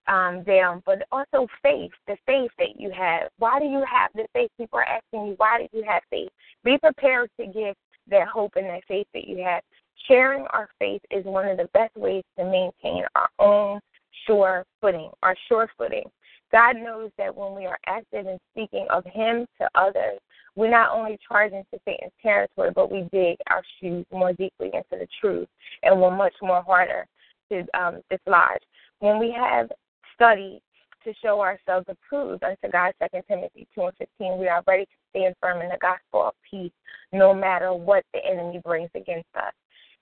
um, 0.10 0.43
down, 0.43 0.81
but 0.86 1.03
also 1.12 1.48
faith, 1.62 1.91
the 2.08 2.17
faith 2.25 2.51
that 2.58 2.79
you 2.79 2.91
have. 2.91 3.29
Why 3.38 3.60
do 3.60 3.65
you 3.65 3.84
have 3.89 4.12
the 4.15 4.25
faith? 4.34 4.50
People 4.58 4.79
are 4.79 4.84
asking 4.84 5.27
you, 5.27 5.34
why 5.38 5.60
do 5.60 5.77
you 5.77 5.84
have 5.88 6.01
faith? 6.10 6.29
Be 6.63 6.77
prepared 6.77 7.29
to 7.39 7.46
give 7.46 7.75
that 8.10 8.27
hope 8.27 8.53
and 8.55 8.65
that 8.67 8.84
faith 8.88 9.08
that 9.13 9.27
you 9.27 9.43
have. 9.43 9.62
Sharing 10.08 10.46
our 10.51 10.69
faith 10.79 11.01
is 11.12 11.25
one 11.25 11.48
of 11.48 11.58
the 11.58 11.69
best 11.74 11.96
ways 11.96 12.24
to 12.38 12.46
maintain 12.46 13.03
our 13.15 13.29
own 13.38 13.79
sure 14.25 14.65
footing, 14.81 15.09
our 15.23 15.35
sure 15.47 15.69
footing. 15.77 16.03
God 16.51 16.77
knows 16.77 17.11
that 17.17 17.35
when 17.35 17.55
we 17.55 17.65
are 17.65 17.77
active 17.85 18.25
in 18.25 18.38
speaking 18.51 18.88
of 18.89 19.05
Him 19.05 19.45
to 19.59 19.69
others, 19.75 20.19
we 20.55 20.67
not 20.67 20.91
only 20.91 21.17
charge 21.27 21.53
into 21.53 21.79
Satan's 21.85 22.11
territory, 22.21 22.71
but 22.73 22.91
we 22.91 23.07
dig 23.11 23.38
our 23.49 23.61
shoes 23.79 24.05
more 24.11 24.33
deeply 24.33 24.71
into 24.73 24.83
the 24.91 25.07
truth 25.21 25.47
and 25.83 25.99
we're 26.01 26.15
much 26.15 26.33
more 26.41 26.63
harder 26.63 27.05
to 27.51 27.65
um, 27.79 28.01
dislodge. 28.09 28.61
When 28.99 29.19
we 29.19 29.31
have 29.31 29.69
studied 30.15 30.61
to 31.03 31.13
show 31.23 31.39
ourselves 31.39 31.85
approved 31.88 32.43
unto 32.43 32.69
God, 32.71 32.93
2 33.13 33.21
Timothy 33.27 33.67
2 33.73 33.81
and 33.81 33.93
15, 33.97 34.38
we 34.38 34.47
are 34.47 34.63
ready 34.67 34.85
to 34.85 34.91
stand 35.11 35.35
firm 35.39 35.61
in 35.61 35.69
the 35.69 35.77
gospel 35.81 36.27
of 36.27 36.33
peace 36.49 36.71
no 37.13 37.33
matter 37.33 37.73
what 37.73 38.03
the 38.13 38.19
enemy 38.25 38.59
brings 38.63 38.89
against 38.95 39.29
us. 39.35 39.53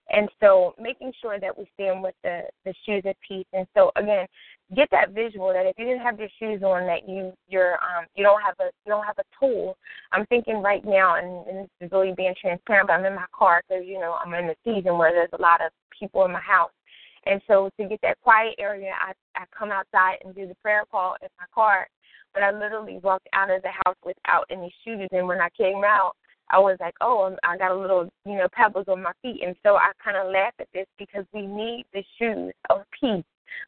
And 0.10 0.30
so 0.40 0.74
making 0.80 1.12
sure 1.22 1.40
that 1.40 1.58
we 1.58 1.68
stand 1.74 2.02
with 2.02 2.16
the, 2.24 2.44
the 2.64 2.74
shoes 2.86 3.04
of 3.06 3.16
peace. 3.28 3.46
And 3.52 3.68
so 3.76 3.92
again, 3.96 4.26
get 4.76 4.88
that 4.92 5.12
visual 5.12 5.52
that 5.52 5.66
if 5.66 5.78
you 5.78 5.86
didn't 5.86 6.02
have 6.02 6.20
your 6.20 6.30
shoes 6.40 6.64
on 6.64 6.86
that 6.88 7.08
you 7.08 7.34
you're 7.48 7.74
um 7.74 8.06
you 8.16 8.24
don't 8.24 8.42
have 8.42 8.56
a 8.60 8.72
you 8.86 8.92
don't 8.92 9.06
have 9.06 9.18
a 9.20 9.24
tool. 9.40 9.78
I'm 10.14 10.26
thinking 10.28 10.62
right 10.62 10.84
now 10.86 11.16
and, 11.16 11.48
and 11.48 11.58
this 11.60 11.88
is 11.88 11.92
really 11.92 12.14
being 12.16 12.36
transparent, 12.40 12.88
but 12.88 12.94
I'm 12.94 13.06
in 13.06 13.16
my 13.16 13.26
car 13.38 13.64
because 13.68 13.84
you 13.86 14.00
know 14.00 14.18
I'm 14.24 14.34
in 14.34 14.50
a 14.50 14.56
season 14.64 14.98
where 14.98 15.12
there's 15.12 15.30
a 15.34 15.42
lot 15.42 15.62
of 15.62 15.72
people 15.98 16.24
in 16.26 16.32
my 16.32 16.42
house. 16.42 16.72
And 17.26 17.42
so 17.46 17.70
to 17.78 17.88
get 17.88 18.00
that 18.04 18.22
quiet 18.22 18.56
area, 18.60 18.94
I 18.96 19.12
I 19.36 19.44
come 19.58 19.72
outside 19.72 20.18
and 20.24 20.34
do 20.34 20.48
the 20.48 20.56
prayer 20.56 20.84
call 20.90 21.16
in 21.22 21.28
my 21.38 21.46
car. 21.54 21.88
But 22.34 22.44
I 22.44 22.52
literally 22.52 23.00
walked 23.02 23.28
out 23.34 23.50
of 23.50 23.62
the 23.64 23.72
house 23.84 23.96
without 24.06 24.46
any 24.52 24.72
shoes, 24.86 25.08
and 25.12 25.28
when 25.28 25.42
I 25.42 25.50
came 25.58 25.84
out, 25.84 26.14
I 26.50 26.60
was 26.60 26.77
like, 26.80 26.96
oh, 27.01 27.36
I 27.44 27.58
got 27.58 27.72
a 27.72 27.77
little, 27.80 28.10
you 28.25 28.38
know, 28.38 28.48
pebbles 28.51 28.86
on 28.88 29.01
my 29.04 29.12
feet, 29.22 29.42
and 29.46 29.56
so 29.63 29.75
I 29.75 29.92
kind 30.04 30.16
of 30.18 30.32
laugh 30.32 30.54
at 30.60 30.68
this 30.74 30.88
because 30.98 31.25
we 31.34 31.46
need 31.46 31.86
the 31.94 32.04
shoes 32.18 32.54
of 32.70 32.84
peace. 33.00 33.24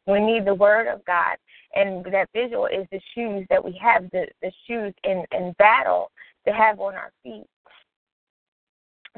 We 0.06 0.20
need 0.20 0.46
the 0.46 0.54
Word 0.54 0.86
of 0.86 1.04
God, 1.04 1.36
and 1.74 2.04
that 2.06 2.28
visual 2.34 2.66
is 2.66 2.86
the 2.90 3.00
shoes 3.14 3.46
that 3.50 3.64
we 3.64 3.78
have, 3.82 4.10
the 4.10 4.26
the 4.42 4.52
shoes 4.66 4.94
in 5.04 5.24
in 5.32 5.54
battle 5.58 6.10
to 6.46 6.52
have 6.52 6.80
on 6.80 6.94
our 6.94 7.12
feet, 7.22 7.46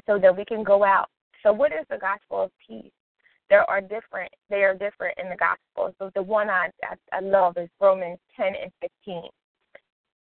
so 0.06 0.18
that 0.18 0.36
we 0.36 0.44
can 0.44 0.62
go 0.62 0.84
out. 0.84 1.08
So, 1.42 1.52
what 1.52 1.72
is 1.72 1.86
the 1.90 1.98
gospel 1.98 2.44
of 2.44 2.50
peace? 2.66 2.92
There 3.50 3.68
are 3.68 3.80
different. 3.80 4.32
They 4.50 4.62
are 4.62 4.74
different 4.74 5.18
in 5.22 5.28
the 5.28 5.36
gospel. 5.36 5.94
So, 5.98 6.10
the 6.14 6.22
one 6.22 6.48
I 6.48 6.70
I, 6.84 6.94
I 7.12 7.20
love 7.20 7.56
is 7.58 7.68
Romans 7.80 8.18
ten 8.36 8.54
and 8.60 8.72
fifteen. 8.80 9.28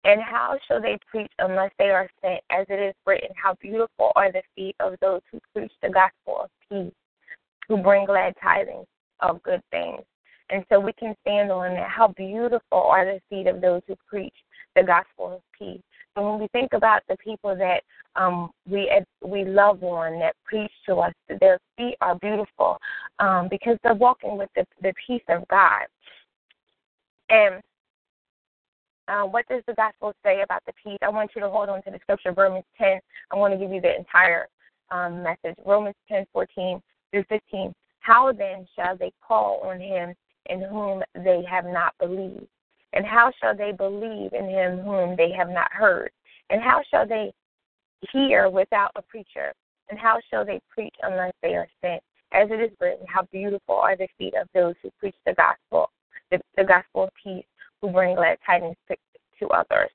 And 0.04 0.21
how 0.23 0.59
shall 0.66 0.80
they 0.80 0.99
preach 1.11 1.30
unless 1.38 1.71
they 1.78 1.90
are 1.90 2.09
sent? 2.23 2.40
As 2.50 2.66
it 2.69 2.80
is 2.80 2.95
written, 3.07 3.28
How 3.35 3.54
beautiful 3.61 4.12
are 4.16 4.33
the 4.33 4.42
feet 4.57 4.76
of 4.80 4.95
those 5.00 5.21
who 5.30 5.40
preach 5.54 5.73
the 5.83 5.90
gospel 5.90 6.45
of 6.45 6.50
peace, 6.69 6.92
who 7.69 7.76
bring 7.78 8.07
glad 8.07 8.35
tidings 8.42 8.87
of 9.21 9.42
good 9.42 9.62
things. 9.71 10.02
And 10.49 10.64
so 10.69 10.80
we 10.80 10.92
can 10.95 11.14
stand 11.21 11.52
on 11.52 11.75
that. 11.75 11.88
How 11.88 12.09
beautiful 12.09 12.78
are 12.78 13.04
the 13.04 13.21
feet 13.28 13.47
of 13.47 13.61
those 13.61 13.83
who 13.87 13.95
preach 14.09 14.35
the 14.75 14.83
gospel 14.83 15.35
of 15.35 15.40
peace. 15.57 15.83
And 16.16 16.25
when 16.25 16.40
we 16.40 16.49
think 16.49 16.73
about 16.73 17.02
the 17.09 17.16
people 17.19 17.54
that 17.57 17.83
um, 18.16 18.50
we 18.69 18.90
we 19.25 19.45
love 19.45 19.83
on, 19.85 20.19
that 20.19 20.35
preach 20.45 20.73
to 20.87 20.97
us, 20.97 21.14
their 21.40 21.59
feet 21.76 21.97
are 22.00 22.16
beautiful 22.16 22.78
um, 23.21 23.49
because 23.49 23.76
they're 23.83 23.95
walking 23.95 24.37
with 24.37 24.49
the, 24.57 24.66
the 24.83 24.92
peace 25.07 25.23
of 25.28 25.47
God. 25.49 25.85
And 27.28 27.62
uh, 29.10 29.24
what 29.24 29.46
does 29.48 29.62
the 29.66 29.74
gospel 29.74 30.14
say 30.24 30.42
about 30.42 30.62
the 30.66 30.72
peace? 30.82 30.98
I 31.02 31.08
want 31.08 31.32
you 31.34 31.40
to 31.42 31.50
hold 31.50 31.68
on 31.68 31.82
to 31.82 31.90
the 31.90 31.98
scripture, 32.02 32.32
Romans 32.32 32.64
10. 32.78 33.00
I 33.32 33.36
want 33.36 33.52
to 33.52 33.58
give 33.58 33.72
you 33.72 33.80
the 33.80 33.96
entire 33.96 34.46
um, 34.90 35.22
message. 35.22 35.56
Romans 35.66 35.96
10, 36.08 36.26
14 36.32 36.80
through 37.10 37.24
15. 37.28 37.74
How 37.98 38.32
then 38.32 38.66
shall 38.76 38.96
they 38.96 39.12
call 39.26 39.60
on 39.64 39.80
him 39.80 40.14
in 40.46 40.62
whom 40.62 41.02
they 41.14 41.42
have 41.50 41.64
not 41.64 41.92
believed? 41.98 42.46
And 42.92 43.04
how 43.04 43.32
shall 43.40 43.56
they 43.56 43.72
believe 43.72 44.32
in 44.32 44.48
him 44.48 44.78
whom 44.78 45.16
they 45.16 45.32
have 45.32 45.48
not 45.48 45.72
heard? 45.72 46.10
And 46.50 46.60
how 46.62 46.80
shall 46.90 47.06
they 47.06 47.32
hear 48.12 48.48
without 48.48 48.92
a 48.96 49.02
preacher? 49.02 49.52
And 49.88 49.98
how 49.98 50.18
shall 50.30 50.44
they 50.44 50.60
preach 50.72 50.94
unless 51.02 51.32
they 51.42 51.54
are 51.54 51.68
sent? 51.80 52.02
As 52.32 52.48
it 52.50 52.60
is 52.60 52.70
written, 52.80 53.06
how 53.08 53.22
beautiful 53.32 53.74
are 53.74 53.96
the 53.96 54.08
feet 54.16 54.34
of 54.40 54.48
those 54.54 54.74
who 54.82 54.90
preach 55.00 55.16
the 55.26 55.34
gospel, 55.34 55.90
the, 56.30 56.40
the 56.56 56.64
gospel 56.64 57.04
of 57.04 57.10
peace 57.22 57.44
bring 57.92 58.16
glad 58.16 58.38
tidings 58.44 58.76
to, 58.88 58.97
to 59.38 59.49
others. 59.49 59.90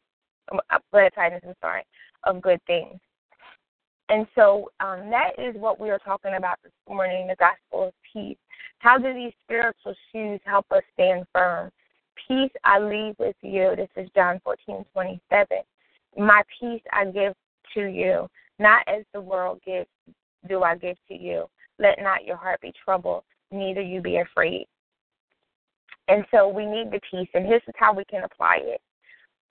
Um, 0.51 0.59
uh, 0.69 0.79
glad 0.91 1.13
tidings, 1.15 1.41
I'm 1.45 1.55
sorry, 1.61 1.83
of 2.23 2.41
good 2.41 2.59
things. 2.67 2.99
And 4.09 4.27
so 4.35 4.69
um, 4.79 5.09
that 5.09 5.31
is 5.37 5.55
what 5.55 5.79
we 5.79 5.89
are 5.89 5.99
talking 5.99 6.33
about 6.37 6.59
this 6.63 6.71
morning 6.87 7.27
the 7.27 7.35
gospel 7.37 7.87
of 7.87 7.93
peace. 8.13 8.37
How 8.79 8.97
do 8.97 9.13
these 9.13 9.33
spiritual 9.43 9.95
shoes 10.11 10.39
help 10.45 10.65
us 10.71 10.83
stand 10.93 11.25
firm? 11.33 11.71
Peace 12.27 12.51
I 12.63 12.79
leave 12.79 13.15
with 13.17 13.35
you. 13.41 13.73
This 13.75 13.89
is 13.95 14.09
John 14.15 14.39
14, 14.43 14.85
27. 14.93 15.47
My 16.17 16.43
peace 16.59 16.81
I 16.91 17.05
give 17.05 17.33
to 17.73 17.87
you, 17.87 18.27
not 18.59 18.83
as 18.87 19.03
the 19.13 19.21
world 19.21 19.59
gives, 19.65 19.87
do 20.47 20.63
I 20.63 20.75
give 20.75 20.97
to 21.07 21.15
you. 21.15 21.45
Let 21.79 22.01
not 22.01 22.25
your 22.25 22.37
heart 22.37 22.61
be 22.61 22.71
troubled, 22.83 23.23
neither 23.51 23.81
you 23.81 24.01
be 24.01 24.17
afraid. 24.17 24.67
And 26.07 26.25
so 26.31 26.47
we 26.47 26.65
need 26.65 26.91
the 26.91 26.99
peace, 27.09 27.29
and 27.33 27.45
this 27.45 27.61
is 27.67 27.73
how 27.77 27.93
we 27.93 28.05
can 28.05 28.23
apply 28.23 28.59
it. 28.61 28.81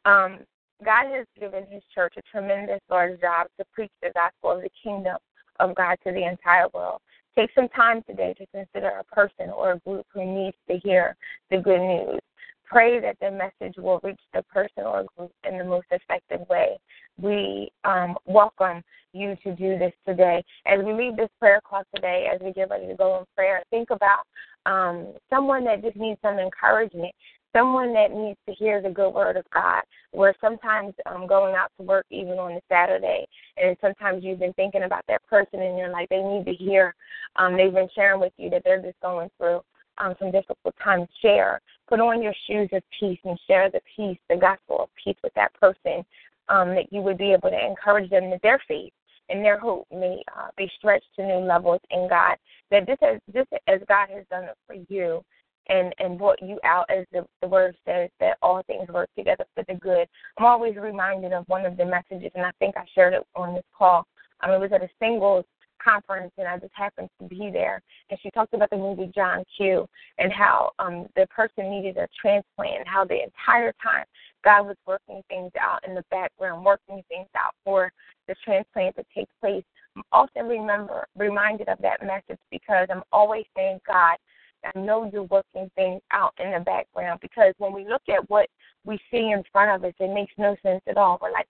Um, 0.04 0.38
God 0.84 1.06
has 1.14 1.26
given 1.38 1.66
His 1.70 1.82
church 1.94 2.14
a 2.16 2.22
tremendous 2.30 2.80
large 2.90 3.20
job 3.20 3.48
to 3.58 3.64
preach 3.72 3.90
the 4.02 4.10
gospel 4.14 4.52
of 4.52 4.62
the 4.62 4.70
kingdom 4.82 5.16
of 5.60 5.74
God 5.74 5.96
to 6.04 6.12
the 6.12 6.26
entire 6.26 6.68
world. 6.72 7.00
Take 7.36 7.50
some 7.54 7.68
time 7.70 8.02
today 8.08 8.34
to 8.38 8.46
consider 8.46 8.88
a 8.88 9.04
person 9.04 9.50
or 9.50 9.72
a 9.72 9.78
group 9.80 10.06
who 10.12 10.24
needs 10.24 10.56
to 10.68 10.78
hear 10.78 11.16
the 11.50 11.58
good 11.58 11.80
news. 11.80 12.20
Pray 12.66 12.98
that 13.00 13.16
the 13.20 13.30
message 13.30 13.76
will 13.76 14.00
reach 14.02 14.20
the 14.32 14.42
person 14.44 14.84
or 14.84 15.04
group 15.16 15.32
in 15.48 15.58
the 15.58 15.64
most 15.64 15.86
effective 15.90 16.48
way. 16.48 16.78
We 17.20 17.70
um, 17.84 18.16
welcome 18.26 18.82
you 19.12 19.36
to 19.44 19.54
do 19.54 19.78
this 19.78 19.92
today. 20.06 20.42
As 20.66 20.80
we 20.84 20.92
leave 20.92 21.16
this 21.16 21.28
prayer 21.38 21.60
call 21.62 21.82
today, 21.94 22.28
as 22.34 22.40
we 22.40 22.52
get 22.52 22.70
ready 22.70 22.86
to 22.86 22.94
go 22.94 23.18
in 23.18 23.24
prayer, 23.36 23.62
think 23.70 23.90
about 23.90 24.24
um, 24.66 25.12
someone 25.30 25.64
that 25.64 25.82
just 25.82 25.96
needs 25.96 26.18
some 26.22 26.38
encouragement, 26.38 27.14
someone 27.54 27.92
that 27.92 28.12
needs 28.12 28.38
to 28.48 28.54
hear 28.54 28.82
the 28.82 28.90
good 28.90 29.10
word 29.10 29.36
of 29.36 29.44
God. 29.52 29.82
Where 30.12 30.34
sometimes 30.40 30.94
um, 31.06 31.26
going 31.26 31.54
out 31.54 31.70
to 31.78 31.84
work, 31.84 32.06
even 32.10 32.38
on 32.38 32.52
a 32.52 32.60
Saturday, 32.68 33.26
and 33.56 33.76
sometimes 33.80 34.24
you've 34.24 34.38
been 34.38 34.52
thinking 34.54 34.84
about 34.84 35.04
that 35.08 35.24
person, 35.26 35.60
and 35.60 35.76
you're 35.76 35.90
like, 35.90 36.08
they 36.08 36.22
need 36.22 36.46
to 36.46 36.54
hear. 36.54 36.94
Um, 37.36 37.56
they've 37.56 37.72
been 37.72 37.88
sharing 37.94 38.20
with 38.20 38.32
you 38.36 38.48
that 38.50 38.62
they're 38.64 38.80
just 38.80 39.00
going 39.00 39.28
through 39.38 39.60
um, 39.98 40.14
some 40.18 40.30
difficult 40.30 40.74
times. 40.82 41.08
Share, 41.22 41.60
put 41.88 42.00
on 42.00 42.22
your 42.22 42.34
shoes 42.46 42.68
of 42.72 42.82
peace, 42.98 43.18
and 43.24 43.38
share 43.46 43.70
the 43.70 43.80
peace, 43.96 44.18
the 44.28 44.36
gospel 44.36 44.80
of 44.80 44.88
peace 45.02 45.16
with 45.22 45.34
that 45.34 45.52
person. 45.54 46.04
Um, 46.50 46.74
that 46.74 46.92
you 46.92 47.00
would 47.00 47.16
be 47.16 47.32
able 47.32 47.48
to 47.48 47.66
encourage 47.66 48.10
them 48.10 48.28
that 48.28 48.42
their 48.42 48.60
faith 48.68 48.92
and 49.30 49.42
their 49.42 49.58
hope 49.58 49.86
may 49.90 50.22
uh, 50.36 50.48
be 50.58 50.70
stretched 50.76 51.06
to 51.16 51.26
new 51.26 51.38
levels 51.38 51.80
in 51.90 52.06
God. 52.08 52.36
That 52.70 52.86
this 52.86 52.98
as 53.02 53.18
this 53.32 53.46
as 53.66 53.80
God 53.88 54.08
has 54.10 54.24
done 54.30 54.44
it 54.44 54.56
for 54.66 54.76
you, 54.88 55.24
and 55.68 55.94
and 55.98 56.18
brought 56.18 56.42
you 56.42 56.58
out, 56.64 56.86
as 56.90 57.06
the 57.12 57.26
the 57.40 57.48
word 57.48 57.76
says 57.86 58.10
that 58.20 58.36
all 58.42 58.62
things 58.66 58.88
work 58.88 59.08
together 59.16 59.44
for 59.54 59.64
the 59.66 59.74
good. 59.74 60.06
I'm 60.38 60.44
always 60.44 60.76
reminded 60.76 61.32
of 61.32 61.48
one 61.48 61.64
of 61.64 61.76
the 61.76 61.84
messages, 61.84 62.30
and 62.34 62.44
I 62.44 62.50
think 62.58 62.76
I 62.76 62.84
shared 62.94 63.14
it 63.14 63.26
on 63.34 63.54
this 63.54 63.64
call. 63.76 64.06
Um, 64.40 64.50
it 64.50 64.60
was 64.60 64.72
at 64.72 64.82
a 64.82 64.88
singles 64.98 65.44
conference, 65.84 66.32
and 66.38 66.48
I 66.48 66.58
just 66.58 66.72
happened 66.74 67.08
to 67.20 67.28
be 67.28 67.50
there. 67.52 67.82
And 68.10 68.18
she 68.22 68.30
talked 68.30 68.54
about 68.54 68.70
the 68.70 68.76
movie 68.76 69.10
John 69.14 69.44
Q. 69.56 69.86
and 70.18 70.32
how 70.32 70.72
um, 70.78 71.06
the 71.16 71.26
person 71.26 71.70
needed 71.70 71.96
a 71.96 72.08
transplant, 72.20 72.78
and 72.78 72.88
how 72.88 73.04
the 73.04 73.22
entire 73.22 73.74
time 73.82 74.04
God 74.44 74.66
was 74.66 74.76
working 74.86 75.22
things 75.28 75.52
out 75.60 75.86
in 75.86 75.94
the 75.94 76.04
background, 76.10 76.64
working 76.64 77.02
things 77.08 77.28
out 77.36 77.54
for 77.64 77.92
the 78.28 78.34
transplant 78.44 78.96
to 78.96 79.04
take 79.14 79.28
place. 79.40 79.64
I'm 79.96 80.02
often 80.12 80.46
remember 80.46 81.06
reminded 81.16 81.68
of 81.68 81.78
that 81.82 82.04
message 82.04 82.40
because 82.50 82.88
I'm 82.90 83.02
always 83.12 83.44
saying, 83.56 83.80
God, 83.86 84.16
I 84.64 84.78
know 84.78 85.08
you're 85.12 85.24
working 85.24 85.70
things 85.74 86.00
out 86.10 86.32
in 86.38 86.52
the 86.52 86.60
background 86.60 87.20
because 87.20 87.54
when 87.58 87.72
we 87.72 87.86
look 87.86 88.02
at 88.08 88.28
what 88.30 88.48
we 88.84 88.98
see 89.10 89.30
in 89.30 89.42
front 89.52 89.70
of 89.70 89.88
us, 89.88 89.94
it 90.00 90.12
makes 90.12 90.32
no 90.38 90.56
sense 90.62 90.82
at 90.88 90.96
all. 90.96 91.18
We're 91.20 91.32
like, 91.32 91.48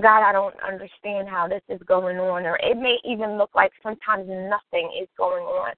God, 0.00 0.22
I 0.22 0.32
don't 0.32 0.54
understand 0.62 1.28
how 1.28 1.48
this 1.48 1.62
is 1.68 1.80
going 1.86 2.18
on, 2.18 2.46
or 2.46 2.56
it 2.62 2.76
may 2.76 2.98
even 3.04 3.36
look 3.36 3.50
like 3.54 3.72
sometimes 3.82 4.26
nothing 4.26 4.90
is 5.00 5.08
going 5.18 5.44
on. 5.44 5.72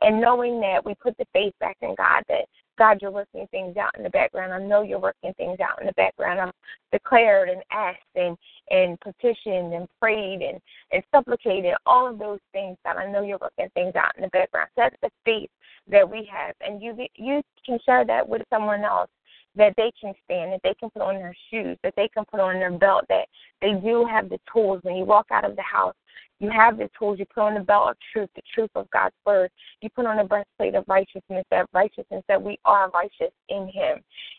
And 0.00 0.20
knowing 0.20 0.60
that 0.60 0.84
we 0.84 0.94
put 0.94 1.16
the 1.18 1.26
faith 1.32 1.52
back 1.60 1.76
in 1.82 1.94
God, 1.96 2.22
that 2.28 2.46
God, 2.78 2.98
you're 3.02 3.10
working 3.10 3.46
things 3.50 3.76
out 3.76 3.90
in 3.96 4.04
the 4.04 4.10
background. 4.10 4.52
I 4.52 4.64
know 4.64 4.82
you're 4.82 5.00
working 5.00 5.34
things 5.34 5.58
out 5.60 5.80
in 5.80 5.86
the 5.86 5.92
background. 5.94 6.40
I've 6.40 6.52
declared 6.92 7.48
and 7.48 7.62
asked 7.72 7.98
and 8.14 8.38
and 8.70 8.98
petitioned 9.00 9.74
and 9.74 9.88
prayed 10.00 10.40
and 10.40 10.60
and 10.92 11.02
supplicated 11.12 11.74
all 11.84 12.06
of 12.08 12.18
those 12.18 12.38
things. 12.52 12.78
God, 12.84 12.96
I 12.96 13.10
know 13.10 13.22
you're 13.22 13.38
working 13.40 13.68
things 13.74 13.96
out 13.96 14.16
in 14.16 14.22
the 14.22 14.28
background. 14.28 14.68
So 14.76 14.82
that's 14.82 14.96
the 15.02 15.10
faith 15.24 15.50
that 15.90 16.08
we 16.08 16.28
have, 16.32 16.54
and 16.60 16.80
you 16.80 16.94
you 17.16 17.42
can 17.66 17.78
share 17.84 18.04
that 18.04 18.26
with 18.26 18.42
someone 18.50 18.84
else 18.84 19.10
that 19.58 19.74
they 19.76 19.92
can 20.00 20.14
stand, 20.24 20.52
that 20.52 20.60
they 20.62 20.74
can 20.74 20.88
put 20.90 21.02
on 21.02 21.16
their 21.16 21.36
shoes, 21.50 21.76
that 21.82 21.94
they 21.96 22.08
can 22.08 22.24
put 22.30 22.40
on 22.40 22.54
their 22.54 22.70
belt, 22.70 23.04
that 23.08 23.26
they 23.60 23.72
do 23.74 24.06
have 24.10 24.28
the 24.30 24.38
tools 24.50 24.80
when 24.82 24.96
you 24.96 25.04
walk 25.04 25.26
out 25.30 25.44
of 25.44 25.56
the 25.56 25.62
house. 25.62 25.94
You 26.40 26.50
have 26.50 26.78
the 26.78 26.88
tools. 26.96 27.18
You 27.18 27.26
put 27.26 27.42
on 27.42 27.54
the 27.54 27.60
belt 27.60 27.90
of 27.90 27.96
truth, 28.12 28.30
the 28.36 28.42
truth 28.54 28.70
of 28.76 28.88
God's 28.90 29.14
word. 29.26 29.50
You 29.82 29.90
put 29.90 30.06
on 30.06 30.18
the 30.18 30.24
breastplate 30.24 30.76
of 30.76 30.84
righteousness, 30.86 31.44
that 31.50 31.66
righteousness 31.72 32.22
that 32.28 32.40
we 32.40 32.58
are 32.64 32.90
righteous 32.90 33.34
in 33.48 33.68
Him, 33.74 33.98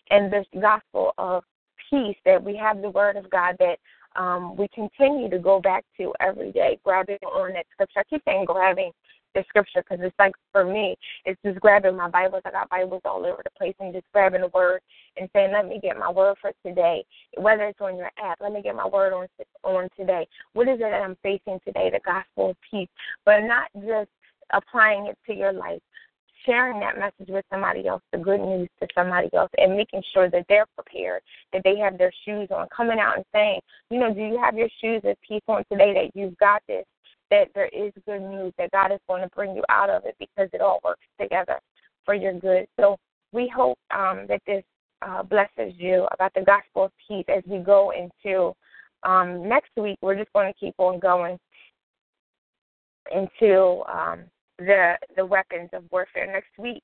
and 0.09 0.31
this 0.31 0.45
gospel 0.61 1.13
of 1.17 1.43
peace 1.89 2.15
that 2.25 2.41
we 2.41 2.55
have 2.55 2.81
the 2.81 2.89
word 2.89 3.17
of 3.17 3.29
God 3.29 3.55
that 3.59 3.77
um, 4.15 4.55
we 4.55 4.67
continue 4.69 5.29
to 5.29 5.39
go 5.39 5.59
back 5.59 5.85
to 5.97 6.13
every 6.19 6.51
day, 6.51 6.79
grabbing 6.83 7.17
on 7.25 7.53
that 7.53 7.65
scripture. 7.73 7.99
I 7.99 8.03
keep 8.03 8.21
saying 8.25 8.45
grabbing 8.45 8.91
the 9.35 9.43
scripture 9.47 9.83
because 9.87 10.03
it's 10.03 10.15
like 10.19 10.33
for 10.51 10.65
me, 10.65 10.95
it's 11.25 11.39
just 11.45 11.59
grabbing 11.59 11.95
my 11.95 12.09
Bibles. 12.09 12.41
I 12.45 12.51
got 12.51 12.69
Bibles 12.69 13.01
all 13.05 13.25
over 13.25 13.41
the 13.43 13.51
place 13.57 13.75
and 13.79 13.93
just 13.93 14.05
grabbing 14.13 14.41
a 14.41 14.47
word 14.47 14.81
and 15.17 15.29
saying, 15.33 15.51
"Let 15.51 15.67
me 15.67 15.79
get 15.79 15.97
my 15.97 16.11
word 16.11 16.37
for 16.41 16.51
today." 16.65 17.05
Whether 17.37 17.65
it's 17.65 17.81
on 17.81 17.97
your 17.97 18.11
app, 18.21 18.39
let 18.41 18.51
me 18.51 18.61
get 18.61 18.75
my 18.75 18.87
word 18.87 19.13
on 19.13 19.27
on 19.63 19.89
today. 19.97 20.27
What 20.53 20.67
is 20.67 20.75
it 20.75 20.89
that 20.89 21.01
I'm 21.01 21.17
facing 21.23 21.59
today? 21.65 21.89
The 21.89 21.99
gospel 22.05 22.51
of 22.51 22.57
peace, 22.69 22.89
but 23.25 23.41
not 23.41 23.69
just 23.75 24.09
applying 24.51 25.07
it 25.07 25.17
to 25.27 25.33
your 25.33 25.53
life. 25.53 25.81
Sharing 26.45 26.79
that 26.79 26.97
message 26.97 27.27
with 27.27 27.45
somebody 27.51 27.85
else, 27.85 28.01
the 28.13 28.17
good 28.17 28.39
news 28.39 28.69
to 28.79 28.87
somebody 28.95 29.29
else, 29.33 29.51
and 29.57 29.75
making 29.75 30.01
sure 30.13 30.29
that 30.29 30.45
they're 30.47 30.65
prepared, 30.73 31.21
that 31.51 31.63
they 31.65 31.77
have 31.77 31.97
their 31.97 32.13
shoes 32.23 32.47
on, 32.49 32.67
coming 32.75 32.97
out 32.97 33.17
and 33.17 33.25
saying, 33.33 33.59
you 33.89 33.99
know, 33.99 34.13
do 34.13 34.21
you 34.21 34.39
have 34.41 34.55
your 34.55 34.69
shoes 34.81 35.01
of 35.03 35.17
peace 35.21 35.43
on 35.49 35.65
today 35.69 35.93
that 35.93 36.17
you've 36.17 36.37
got 36.37 36.63
this? 36.65 36.85
That 37.29 37.49
there 37.55 37.67
is 37.67 37.91
good 38.05 38.21
news, 38.21 38.53
that 38.57 38.71
God 38.71 38.91
is 38.91 38.99
going 39.07 39.21
to 39.21 39.29
bring 39.35 39.55
you 39.55 39.63
out 39.69 39.89
of 39.89 40.05
it 40.05 40.15
because 40.19 40.49
it 40.53 40.61
all 40.61 40.79
works 40.83 41.05
together 41.19 41.59
for 42.05 42.13
your 42.13 42.33
good. 42.33 42.67
So 42.79 42.97
we 43.31 43.51
hope 43.53 43.77
um, 43.91 44.25
that 44.27 44.41
this 44.47 44.63
uh, 45.01 45.23
blesses 45.23 45.73
you 45.77 46.07
about 46.11 46.33
the 46.33 46.41
gospel 46.41 46.85
of 46.85 46.91
peace 47.07 47.25
as 47.29 47.43
we 47.45 47.59
go 47.59 47.91
into 47.91 48.53
um, 49.03 49.47
next 49.47 49.71
week. 49.77 49.97
We're 50.01 50.17
just 50.17 50.33
going 50.33 50.51
to 50.51 50.59
keep 50.59 50.75
on 50.77 50.99
going 50.99 51.37
into 53.11 53.83
um, 53.91 54.21
the 54.57 54.95
the 55.15 55.25
weapons 55.25 55.69
of 55.73 55.83
warfare. 55.91 56.27
Next 56.27 56.57
week 56.57 56.83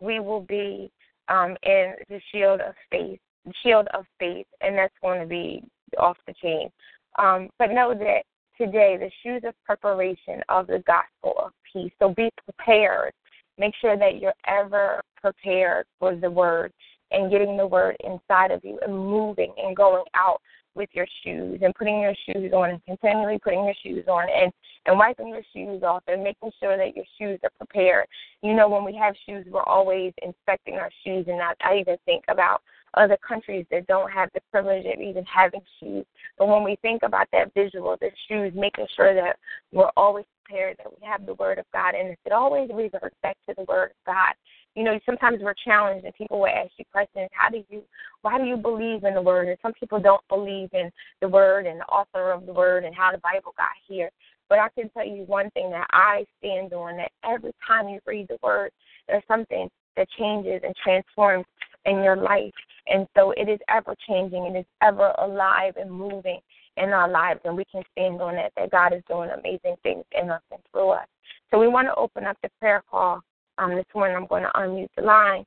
we 0.00 0.20
will 0.20 0.42
be 0.42 0.90
um, 1.28 1.56
in 1.62 1.94
the 2.08 2.20
shield 2.30 2.60
of 2.60 2.74
faith, 2.90 3.18
shield 3.62 3.88
of 3.94 4.04
faith, 4.18 4.46
and 4.60 4.76
that's 4.76 4.94
going 5.00 5.20
to 5.20 5.26
be 5.26 5.62
off 5.98 6.16
the 6.26 6.34
chain. 6.42 6.70
Um, 7.18 7.48
but 7.58 7.70
know 7.70 7.94
that 7.94 8.22
today 8.56 8.96
the 8.98 9.10
shoes 9.22 9.42
of 9.46 9.54
preparation 9.64 10.42
of 10.48 10.66
the 10.66 10.82
gospel 10.86 11.34
of 11.38 11.52
peace. 11.72 11.92
So 11.98 12.14
be 12.14 12.30
prepared. 12.44 13.12
Make 13.58 13.74
sure 13.80 13.96
that 13.96 14.20
you're 14.20 14.34
ever 14.46 15.02
prepared 15.20 15.86
for 15.98 16.16
the 16.16 16.30
word 16.30 16.72
and 17.10 17.30
getting 17.30 17.56
the 17.56 17.66
word 17.66 17.96
inside 18.04 18.50
of 18.50 18.64
you 18.64 18.78
and 18.82 18.92
moving 18.92 19.52
and 19.56 19.76
going 19.76 20.04
out 20.14 20.40
with 20.74 20.88
your 20.92 21.06
shoes 21.22 21.60
and 21.62 21.74
putting 21.74 22.00
your 22.00 22.14
shoes 22.26 22.52
on 22.52 22.70
and 22.70 22.84
continually 22.84 23.38
putting 23.42 23.64
your 23.64 23.74
shoes 23.82 24.04
on 24.08 24.26
and 24.28 24.52
and 24.86 24.98
wiping 24.98 25.28
your 25.28 25.42
shoes 25.54 25.82
off 25.82 26.02
and 26.08 26.22
making 26.22 26.50
sure 26.60 26.76
that 26.76 26.94
your 26.94 27.04
shoes 27.18 27.38
are 27.42 27.50
prepared. 27.56 28.06
You 28.42 28.54
know, 28.54 28.68
when 28.68 28.84
we 28.84 28.94
have 28.96 29.14
shoes, 29.26 29.46
we're 29.48 29.62
always 29.62 30.12
inspecting 30.22 30.74
our 30.74 30.90
shoes, 31.04 31.24
and 31.26 31.40
I, 31.40 31.52
I 31.62 31.78
even 31.78 31.96
think 32.04 32.24
about 32.28 32.60
other 32.96 33.16
countries 33.26 33.66
that 33.70 33.86
don't 33.86 34.10
have 34.10 34.30
the 34.34 34.40
privilege 34.50 34.84
of 34.86 35.00
even 35.00 35.24
having 35.24 35.60
shoes. 35.80 36.04
But 36.38 36.48
when 36.48 36.64
we 36.64 36.76
think 36.82 37.02
about 37.02 37.28
that 37.32 37.52
visual, 37.54 37.96
the 38.00 38.10
shoes, 38.28 38.52
making 38.54 38.86
sure 38.96 39.14
that 39.14 39.36
we're 39.72 39.90
always 39.96 40.24
prepared, 40.44 40.76
that 40.78 40.90
we 40.90 41.06
have 41.06 41.26
the 41.26 41.34
Word 41.34 41.58
of 41.58 41.64
God, 41.72 41.94
and 41.94 42.16
it 42.24 42.32
always 42.32 42.70
reverts 42.72 43.16
back 43.22 43.36
to 43.48 43.54
the 43.56 43.64
Word 43.64 43.90
of 43.90 44.06
God. 44.06 44.34
You 44.74 44.82
know, 44.82 44.98
sometimes 45.06 45.38
we're 45.40 45.54
challenged, 45.64 46.04
and 46.04 46.14
people 46.14 46.40
will 46.40 46.48
ask 46.48 46.70
you 46.76 46.84
questions. 46.90 47.28
How 47.32 47.48
do 47.48 47.62
you, 47.68 47.82
why 48.22 48.38
do 48.38 48.44
you 48.44 48.56
believe 48.56 49.04
in 49.04 49.14
the 49.14 49.22
Word? 49.22 49.48
And 49.48 49.58
some 49.62 49.72
people 49.72 50.00
don't 50.00 50.26
believe 50.28 50.70
in 50.72 50.90
the 51.20 51.28
Word 51.28 51.66
and 51.66 51.80
the 51.80 51.84
author 51.84 52.32
of 52.32 52.46
the 52.46 52.52
Word 52.52 52.84
and 52.84 52.94
how 52.94 53.12
the 53.12 53.18
Bible 53.18 53.54
got 53.56 53.68
here. 53.86 54.10
But 54.48 54.58
I 54.58 54.68
can 54.78 54.90
tell 54.90 55.06
you 55.06 55.22
one 55.22 55.50
thing 55.50 55.70
that 55.70 55.86
I 55.90 56.26
stand 56.38 56.72
on: 56.72 56.96
that 56.96 57.12
every 57.24 57.54
time 57.66 57.88
you 57.88 58.00
read 58.06 58.28
the 58.28 58.38
Word, 58.42 58.72
there's 59.08 59.22
something 59.26 59.70
that 59.96 60.08
changes 60.18 60.60
and 60.64 60.74
transforms 60.76 61.46
in 61.86 62.02
your 62.02 62.16
life. 62.16 62.52
And 62.86 63.06
so 63.16 63.32
it 63.32 63.48
is 63.48 63.58
ever 63.68 63.94
changing, 64.06 64.44
it 64.44 64.58
is 64.58 64.66
ever 64.82 65.12
alive 65.18 65.74
and 65.76 65.90
moving 65.90 66.40
in 66.76 66.90
our 66.90 67.08
lives, 67.08 67.40
and 67.44 67.56
we 67.56 67.64
can 67.70 67.82
stand 67.92 68.20
on 68.20 68.34
that, 68.34 68.52
that 68.56 68.70
God 68.70 68.92
is 68.92 69.02
doing 69.08 69.30
amazing 69.30 69.76
things 69.82 70.04
in 70.20 70.30
us 70.30 70.42
and 70.50 70.60
through 70.72 70.90
us. 70.90 71.06
So 71.50 71.58
we 71.58 71.68
want 71.68 71.86
to 71.88 71.94
open 71.94 72.24
up 72.24 72.36
the 72.42 72.50
prayer 72.60 72.82
call. 72.90 73.20
Um, 73.58 73.76
this 73.76 73.84
morning 73.94 74.16
I'm 74.16 74.26
going 74.26 74.42
to 74.42 74.50
unmute 74.50 74.88
the 74.96 75.02
line 75.02 75.44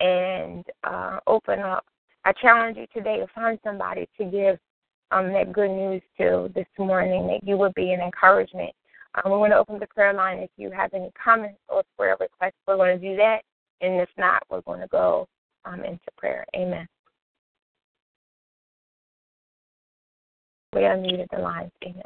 and 0.00 0.64
uh, 0.82 1.20
open 1.26 1.60
up. 1.60 1.84
I 2.24 2.32
challenge 2.32 2.76
you 2.76 2.86
today 2.92 3.18
to 3.18 3.26
find 3.34 3.58
somebody 3.62 4.08
to 4.18 4.24
give 4.24 4.58
um, 5.12 5.32
that 5.32 5.52
good 5.52 5.70
news 5.70 6.02
to 6.18 6.50
this 6.54 6.66
morning, 6.78 7.28
that 7.28 7.46
you 7.46 7.56
would 7.56 7.74
be 7.74 7.92
an 7.92 8.00
encouragement. 8.00 8.72
Um, 9.14 9.30
we 9.30 9.38
want 9.38 9.52
to 9.52 9.58
open 9.58 9.78
the 9.78 9.86
prayer 9.86 10.12
line. 10.12 10.38
If 10.38 10.50
you 10.56 10.70
have 10.72 10.92
any 10.92 11.12
comments 11.22 11.60
or 11.68 11.84
prayer 11.96 12.16
requests, 12.18 12.54
we're 12.66 12.76
going 12.76 12.98
to 12.98 13.10
do 13.10 13.16
that. 13.16 13.42
And 13.80 14.00
if 14.00 14.08
not, 14.18 14.42
we're 14.50 14.62
going 14.62 14.80
to 14.80 14.88
go 14.88 15.28
um, 15.64 15.84
into 15.84 15.98
prayer. 16.16 16.44
Amen. 16.56 16.86
We 20.74 20.80
unmuted 20.80 21.26
the 21.30 21.38
line. 21.38 21.70
Amen. 21.84 22.02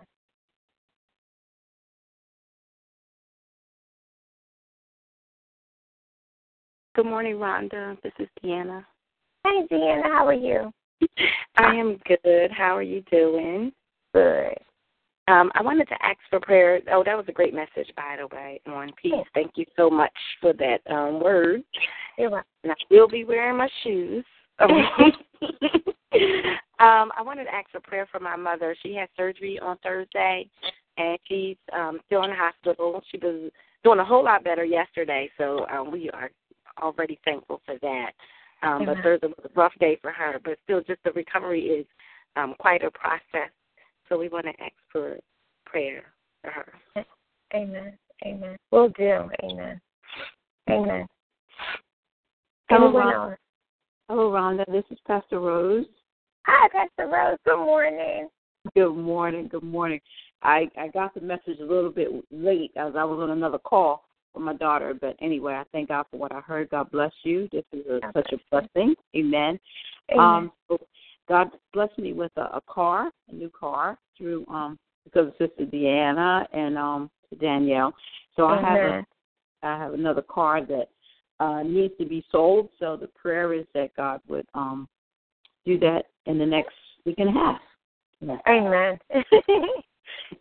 Good 6.95 7.07
morning, 7.07 7.37
Rhonda. 7.37 7.97
This 8.03 8.13
is 8.19 8.29
Deanna. 8.43 8.85
Hey, 9.45 9.67
Deanna. 9.71 10.03
How 10.03 10.27
are 10.27 10.35
you? 10.35 10.73
I 11.57 11.75
am 11.75 11.99
good. 12.07 12.51
How 12.51 12.77
are 12.77 12.83
you 12.83 13.03
doing? 13.11 13.73
Good. 14.13 14.55
Um, 15.29 15.53
I 15.55 15.63
wanted 15.63 15.87
to 15.89 16.03
ask 16.03 16.19
for 16.31 16.41
prayer. 16.41 16.81
Oh, 16.91 17.05
that 17.05 17.17
was 17.17 17.27
a 17.29 17.33
great 17.33 17.55
message, 17.55 17.93
by 17.97 18.17
the 18.19 18.27
way, 18.35 18.61
on 18.67 18.91
peace. 19.01 19.13
Thank 19.35 19.53
you 19.57 19.67
so 19.77 19.91
much 19.91 20.13
for 20.41 20.53
that 20.55 20.79
um, 20.91 21.23
word. 21.23 21.63
You're 22.17 22.31
welcome. 22.31 22.49
And 22.65 22.73
I 22.73 22.77
will 22.91 23.09
be 23.09 23.25
wearing 23.25 23.59
my 23.59 23.69
shoes. 23.85 24.25
um, 24.61 24.73
I 27.17 27.23
wanted 27.23 27.45
to 27.45 27.55
ask 27.55 27.71
for 27.71 27.81
prayer 27.81 28.09
for 28.11 28.19
my 28.21 28.37
mother. 28.37 28.75
She 28.83 28.95
had 28.95 29.09
surgery 29.17 29.59
on 29.61 29.77
Thursday, 29.83 30.49
and 30.97 31.19
she's 31.29 31.57
um, 31.75 32.01
still 32.07 32.25
in 32.25 32.31
the 32.31 32.37
hospital. 32.37 33.03
She 33.11 33.19
was 33.19 33.51
doing 33.85 33.99
a 33.99 34.05
whole 34.05 34.25
lot 34.25 34.45
better 34.45 34.65
yesterday, 34.65 35.29
so 35.37 35.67
um, 35.67 35.93
we 35.93 36.09
are 36.11 36.31
already 36.81 37.19
thankful 37.25 37.61
for 37.67 37.77
that. 37.83 38.13
Um, 38.63 38.87
but 38.87 38.97
Thursday 39.03 39.27
was 39.29 39.37
a 39.45 39.51
rough 39.55 39.75
day 39.79 39.99
for 40.01 40.11
her, 40.11 40.41
but 40.43 40.59
still, 40.65 40.81
just 40.81 41.05
the 41.05 41.13
recovery 41.13 41.67
is 41.67 41.87
um, 42.37 42.55
quite 42.59 42.83
a 42.83 42.91
process. 42.91 43.51
So 44.09 44.19
we 44.19 44.29
want 44.29 44.47
to 44.47 44.63
ask 44.63 44.73
for 44.91 45.17
prayer 45.67 46.03
for 46.43 46.51
her. 46.51 47.05
Amen. 47.55 47.99
Amen. 48.25 48.57
We'll 48.71 48.89
do. 48.91 49.29
Amen. 49.43 49.81
Amen. 50.71 51.07
Hello, 52.71 52.93
Rhonda. 52.93 53.37
Hello, 54.09 54.31
Rhonda. 54.31 54.65
This 54.71 54.85
is 54.91 54.99
Pastor 55.07 55.41
Rose. 55.41 55.87
Hi, 56.47 56.69
Pastor 56.69 57.11
Rose. 57.11 57.39
Good 57.45 57.65
morning. 57.65 58.29
Good 58.75 58.95
morning. 58.95 59.49
Good 59.49 59.63
morning. 59.63 60.01
I 60.43 60.69
I 60.77 60.89
got 60.89 61.15
the 61.15 61.21
message 61.21 61.59
a 61.61 61.65
little 61.65 61.91
bit 61.91 62.09
late 62.31 62.73
as 62.77 62.95
I 62.97 63.05
was 63.05 63.21
on 63.21 63.31
another 63.31 63.59
call 63.59 64.05
for 64.33 64.41
my 64.41 64.55
daughter, 64.55 64.95
but 64.99 65.17
anyway, 65.21 65.55
I 65.55 65.65
thank 65.73 65.89
God 65.89 66.07
for 66.11 66.19
what 66.19 66.33
I 66.33 66.41
heard. 66.41 66.71
God 66.71 66.91
bless 66.91 67.13
you. 67.25 67.49
This 67.51 67.65
is 67.73 67.85
a, 67.87 68.01
such 68.13 68.33
a 68.33 68.39
blessing. 68.51 68.95
Amen. 69.17 69.59
Amen. 70.13 70.19
Um, 70.19 70.53
so 70.69 70.79
God 71.29 71.51
blessed 71.73 71.99
me 71.99 72.13
with 72.13 72.33
a, 72.37 72.43
a 72.57 72.63
car, 72.69 73.11
a 73.29 73.35
new 73.35 73.51
car 73.51 73.99
through 74.17 74.47
um 74.49 74.79
because 75.05 75.29
of 75.29 75.35
Sister 75.39 75.65
Deanna 75.65 76.47
and 76.53 76.77
um 76.79 77.11
Danielle. 77.41 77.95
So 78.37 78.47
I 78.47 78.61
have 78.61 78.81
a 78.81 79.07
I 79.63 79.79
have 79.79 79.95
another 79.95 80.23
car 80.23 80.65
that 80.65 80.89
uh 81.41 81.63
needs 81.63 81.95
to 81.99 82.07
be 82.07 82.25
sold. 82.31 82.71
So 82.79 82.97
the 82.97 83.09
prayer 83.09 83.53
is 83.53 83.67
that 83.75 83.95
God 83.97 84.21
would 84.29 84.47
um 84.55 84.89
do 85.65 85.79
that 85.81 86.05
in 86.27 86.39
the 86.39 86.47
next 86.47 86.75
week 87.05 87.17
and 87.19 87.29
a 87.29 87.33
half. 87.33 87.61
Yeah. 88.21 88.39
Amen. 88.49 88.99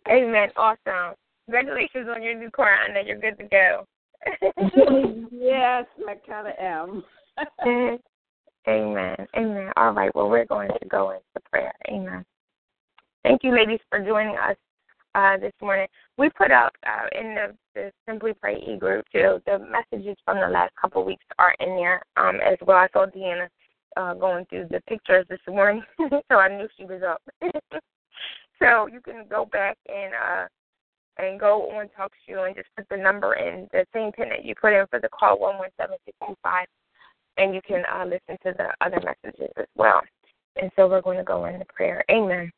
Amen. 0.08 0.48
Awesome. 0.56 1.14
Congratulations 1.46 2.08
on 2.14 2.22
your 2.22 2.34
new 2.34 2.50
car. 2.50 2.76
Know 2.92 3.00
you're 3.00 3.18
good 3.18 3.38
to 3.38 3.44
go. 3.44 3.86
yes, 5.30 5.86
I 6.06 6.14
kind 6.26 6.48
of 6.48 6.54
am. 6.58 7.04
Amen. 8.68 9.16
Amen. 9.34 9.72
All 9.76 9.92
right. 9.92 10.14
Well, 10.14 10.28
we're 10.28 10.44
going 10.44 10.68
to 10.68 10.88
go 10.88 11.10
into 11.10 11.48
prayer. 11.50 11.72
Amen. 11.90 12.24
Thank 13.22 13.42
you, 13.42 13.54
ladies, 13.54 13.80
for 13.88 13.98
joining 13.98 14.36
us 14.36 14.56
uh, 15.14 15.38
this 15.38 15.54
morning. 15.62 15.86
We 16.18 16.28
put 16.28 16.50
up 16.50 16.72
uh, 16.86 17.18
in 17.18 17.34
the, 17.34 17.54
the 17.74 17.92
Simply 18.06 18.34
Pray 18.34 18.56
e 18.56 18.76
group 18.76 19.06
too. 19.10 19.40
The 19.46 19.58
messages 19.58 20.16
from 20.24 20.38
the 20.40 20.48
last 20.48 20.74
couple 20.80 21.02
weeks 21.04 21.24
are 21.38 21.54
in 21.60 21.76
there 21.76 22.02
um, 22.18 22.36
as 22.46 22.58
well. 22.66 22.76
I 22.76 22.88
saw 22.92 23.06
Deanna 23.06 23.48
uh, 23.96 24.14
going 24.14 24.44
through 24.46 24.66
the 24.70 24.82
pictures 24.82 25.24
this 25.30 25.40
morning, 25.48 25.82
so 25.98 26.36
I 26.36 26.48
knew 26.48 26.68
she 26.76 26.84
was 26.84 27.00
up. 27.02 27.22
so 28.62 28.86
you 28.86 29.00
can 29.00 29.24
go 29.30 29.46
back 29.46 29.78
and 29.88 30.12
uh, 30.12 30.46
and 31.16 31.40
go 31.40 31.70
on 31.70 31.88
TalkShoe 31.98 32.46
and 32.46 32.54
just 32.54 32.68
put 32.76 32.86
the 32.90 32.96
number 32.96 33.34
in 33.34 33.66
the 33.72 33.86
same 33.94 34.12
pin 34.12 34.28
that 34.28 34.44
you 34.44 34.54
put 34.60 34.74
in 34.74 34.86
for 34.88 35.00
the 35.00 35.08
call 35.08 35.40
one 35.40 35.56
one 35.56 35.70
seven 35.80 35.96
six 36.04 36.16
two 36.26 36.36
five 36.42 36.66
and 37.38 37.54
you 37.54 37.60
can 37.66 37.82
uh, 37.92 38.04
listen 38.04 38.36
to 38.44 38.54
the 38.56 38.68
other 38.84 39.00
messages 39.04 39.50
as 39.56 39.66
well. 39.76 40.00
And 40.60 40.70
so 40.76 40.88
we're 40.88 41.02
going 41.02 41.18
to 41.18 41.24
go 41.24 41.44
into 41.46 41.64
prayer. 41.66 42.04
Amen. 42.10 42.50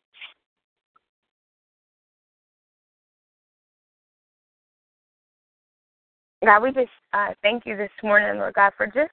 God, 6.43 6.63
we 6.63 6.73
just 6.73 6.89
uh, 7.13 7.35
thank 7.43 7.67
you 7.67 7.77
this 7.77 7.91
morning, 8.03 8.39
Lord 8.39 8.55
God, 8.55 8.73
for 8.77 8.87
just 8.87 9.13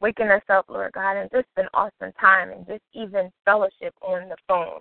waking 0.00 0.28
us 0.28 0.42
up, 0.50 0.66
Lord 0.68 0.92
God, 0.92 1.16
and 1.16 1.30
just 1.30 1.48
an 1.56 1.66
awesome 1.72 2.12
time 2.20 2.50
and 2.50 2.66
just 2.66 2.82
even 2.92 3.30
fellowship 3.44 3.94
on 4.02 4.28
the 4.28 4.36
phone. 4.46 4.78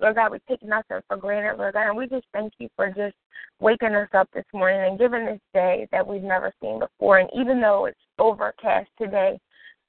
Lord 0.00 0.16
God, 0.16 0.32
we 0.32 0.38
take 0.48 0.62
nothing 0.62 1.00
for 1.08 1.16
granted, 1.16 1.58
Lord 1.58 1.74
God, 1.74 1.88
and 1.88 1.96
we 1.96 2.06
just 2.08 2.26
thank 2.32 2.52
you 2.58 2.68
for 2.76 2.88
just 2.88 3.14
waking 3.60 3.94
us 3.94 4.08
up 4.14 4.28
this 4.32 4.44
morning 4.52 4.80
and 4.80 4.98
giving 4.98 5.26
this 5.26 5.40
day 5.54 5.88
that 5.90 6.06
we've 6.06 6.22
never 6.22 6.52
seen 6.60 6.80
before. 6.80 7.18
And 7.18 7.30
even 7.34 7.60
though 7.60 7.86
it's 7.86 7.98
overcast 8.18 8.88
today, 9.00 9.38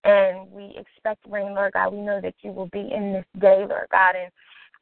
and 0.04 0.50
we 0.52 0.76
expect 0.78 1.26
rain, 1.30 1.54
Lord 1.54 1.74
God. 1.74 1.94
We 1.94 2.02
know 2.02 2.22
that 2.22 2.36
you 2.42 2.52
will 2.52 2.68
be 2.68 2.90
in 2.92 3.14
this 3.14 3.26
day, 3.42 3.66
Lord 3.68 3.88
God. 3.92 4.16
And 4.16 4.32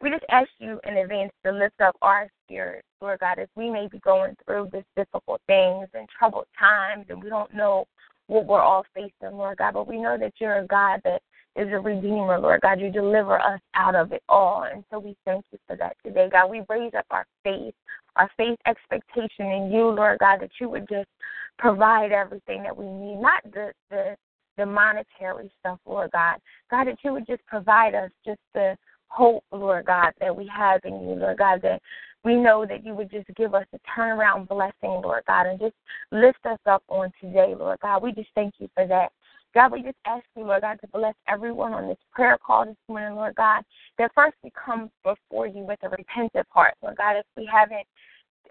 we 0.01 0.09
just 0.09 0.25
ask 0.29 0.49
you 0.59 0.79
in 0.87 0.97
advance 0.97 1.31
to 1.43 1.51
lift 1.51 1.81
up 1.81 1.95
our 2.01 2.29
spirits, 2.45 2.87
Lord 3.01 3.19
God, 3.19 3.39
as 3.39 3.47
we 3.55 3.69
may 3.69 3.87
be 3.87 3.99
going 3.99 4.35
through 4.45 4.69
this 4.71 4.85
difficult 4.95 5.41
things 5.47 5.87
and 5.93 6.07
troubled 6.17 6.45
times, 6.57 7.05
and 7.09 7.23
we 7.23 7.29
don't 7.29 7.53
know 7.53 7.85
what 8.27 8.45
we're 8.45 8.61
all 8.61 8.85
facing, 8.93 9.37
Lord 9.37 9.57
God. 9.57 9.73
But 9.73 9.87
we 9.87 9.97
know 9.97 10.17
that 10.19 10.33
you're 10.39 10.59
a 10.59 10.67
God 10.67 11.01
that 11.03 11.21
is 11.55 11.69
a 11.71 11.79
redeemer, 11.79 12.39
Lord 12.39 12.61
God. 12.61 12.79
You 12.79 12.91
deliver 12.91 13.39
us 13.39 13.59
out 13.73 13.95
of 13.95 14.11
it 14.11 14.21
all. 14.29 14.67
And 14.71 14.83
so 14.91 14.99
we 14.99 15.15
thank 15.25 15.45
you 15.51 15.57
for 15.65 15.75
that 15.77 15.95
today, 16.05 16.29
God. 16.31 16.51
We 16.51 16.61
raise 16.69 16.93
up 16.95 17.05
our 17.09 17.25
faith, 17.43 17.73
our 18.15 18.29
faith 18.37 18.59
expectation 18.67 19.47
in 19.47 19.71
you, 19.71 19.89
Lord 19.89 20.19
God, 20.19 20.41
that 20.41 20.51
you 20.61 20.69
would 20.69 20.87
just 20.87 21.09
provide 21.57 22.11
everything 22.11 22.61
that 22.63 22.77
we 22.77 22.85
need, 22.85 23.19
not 23.19 23.41
the 23.51 23.71
the 23.89 24.15
the 24.57 24.65
monetary 24.65 25.51
stuff, 25.59 25.79
Lord 25.85 26.11
God. 26.11 26.37
God, 26.69 26.87
that 26.87 26.97
you 27.03 27.13
would 27.13 27.27
just 27.27 27.45
provide 27.45 27.95
us 27.95 28.11
just 28.25 28.39
the 28.53 28.77
hope, 29.07 29.43
Lord 29.51 29.85
God, 29.85 30.11
that 30.19 30.35
we 30.35 30.49
have 30.55 30.81
in 30.83 30.93
you, 31.01 31.15
Lord 31.15 31.37
God, 31.37 31.61
that 31.61 31.81
we 32.23 32.35
know 32.35 32.65
that 32.65 32.85
you 32.85 32.93
would 32.93 33.09
just 33.09 33.27
give 33.35 33.53
us 33.55 33.65
a 33.73 33.79
turnaround 33.89 34.47
blessing, 34.47 35.01
Lord 35.01 35.23
God, 35.27 35.47
and 35.47 35.59
just 35.59 35.75
lift 36.11 36.45
us 36.45 36.59
up 36.65 36.83
on 36.89 37.11
today, 37.21 37.55
Lord 37.57 37.79
God. 37.81 38.03
We 38.03 38.11
just 38.11 38.29
thank 38.35 38.55
you 38.59 38.69
for 38.75 38.85
that. 38.87 39.11
God, 39.53 39.71
we 39.71 39.81
just 39.81 39.97
ask 40.05 40.25
you, 40.35 40.43
Lord 40.43 40.61
God, 40.61 40.77
to 40.81 40.87
bless 40.87 41.15
everyone 41.27 41.73
on 41.73 41.87
this 41.87 41.97
prayer 42.11 42.37
call 42.37 42.65
this 42.65 42.75
morning, 42.87 43.15
Lord 43.15 43.35
God, 43.35 43.63
that 43.97 44.11
first 44.13 44.35
we 44.43 44.51
come 44.51 44.91
before 45.03 45.47
you 45.47 45.63
with 45.63 45.79
a 45.83 45.89
repentant 45.89 46.45
heart, 46.49 46.73
Lord 46.83 46.97
God, 46.97 47.15
if 47.15 47.25
we 47.35 47.49
haven't 47.51 47.87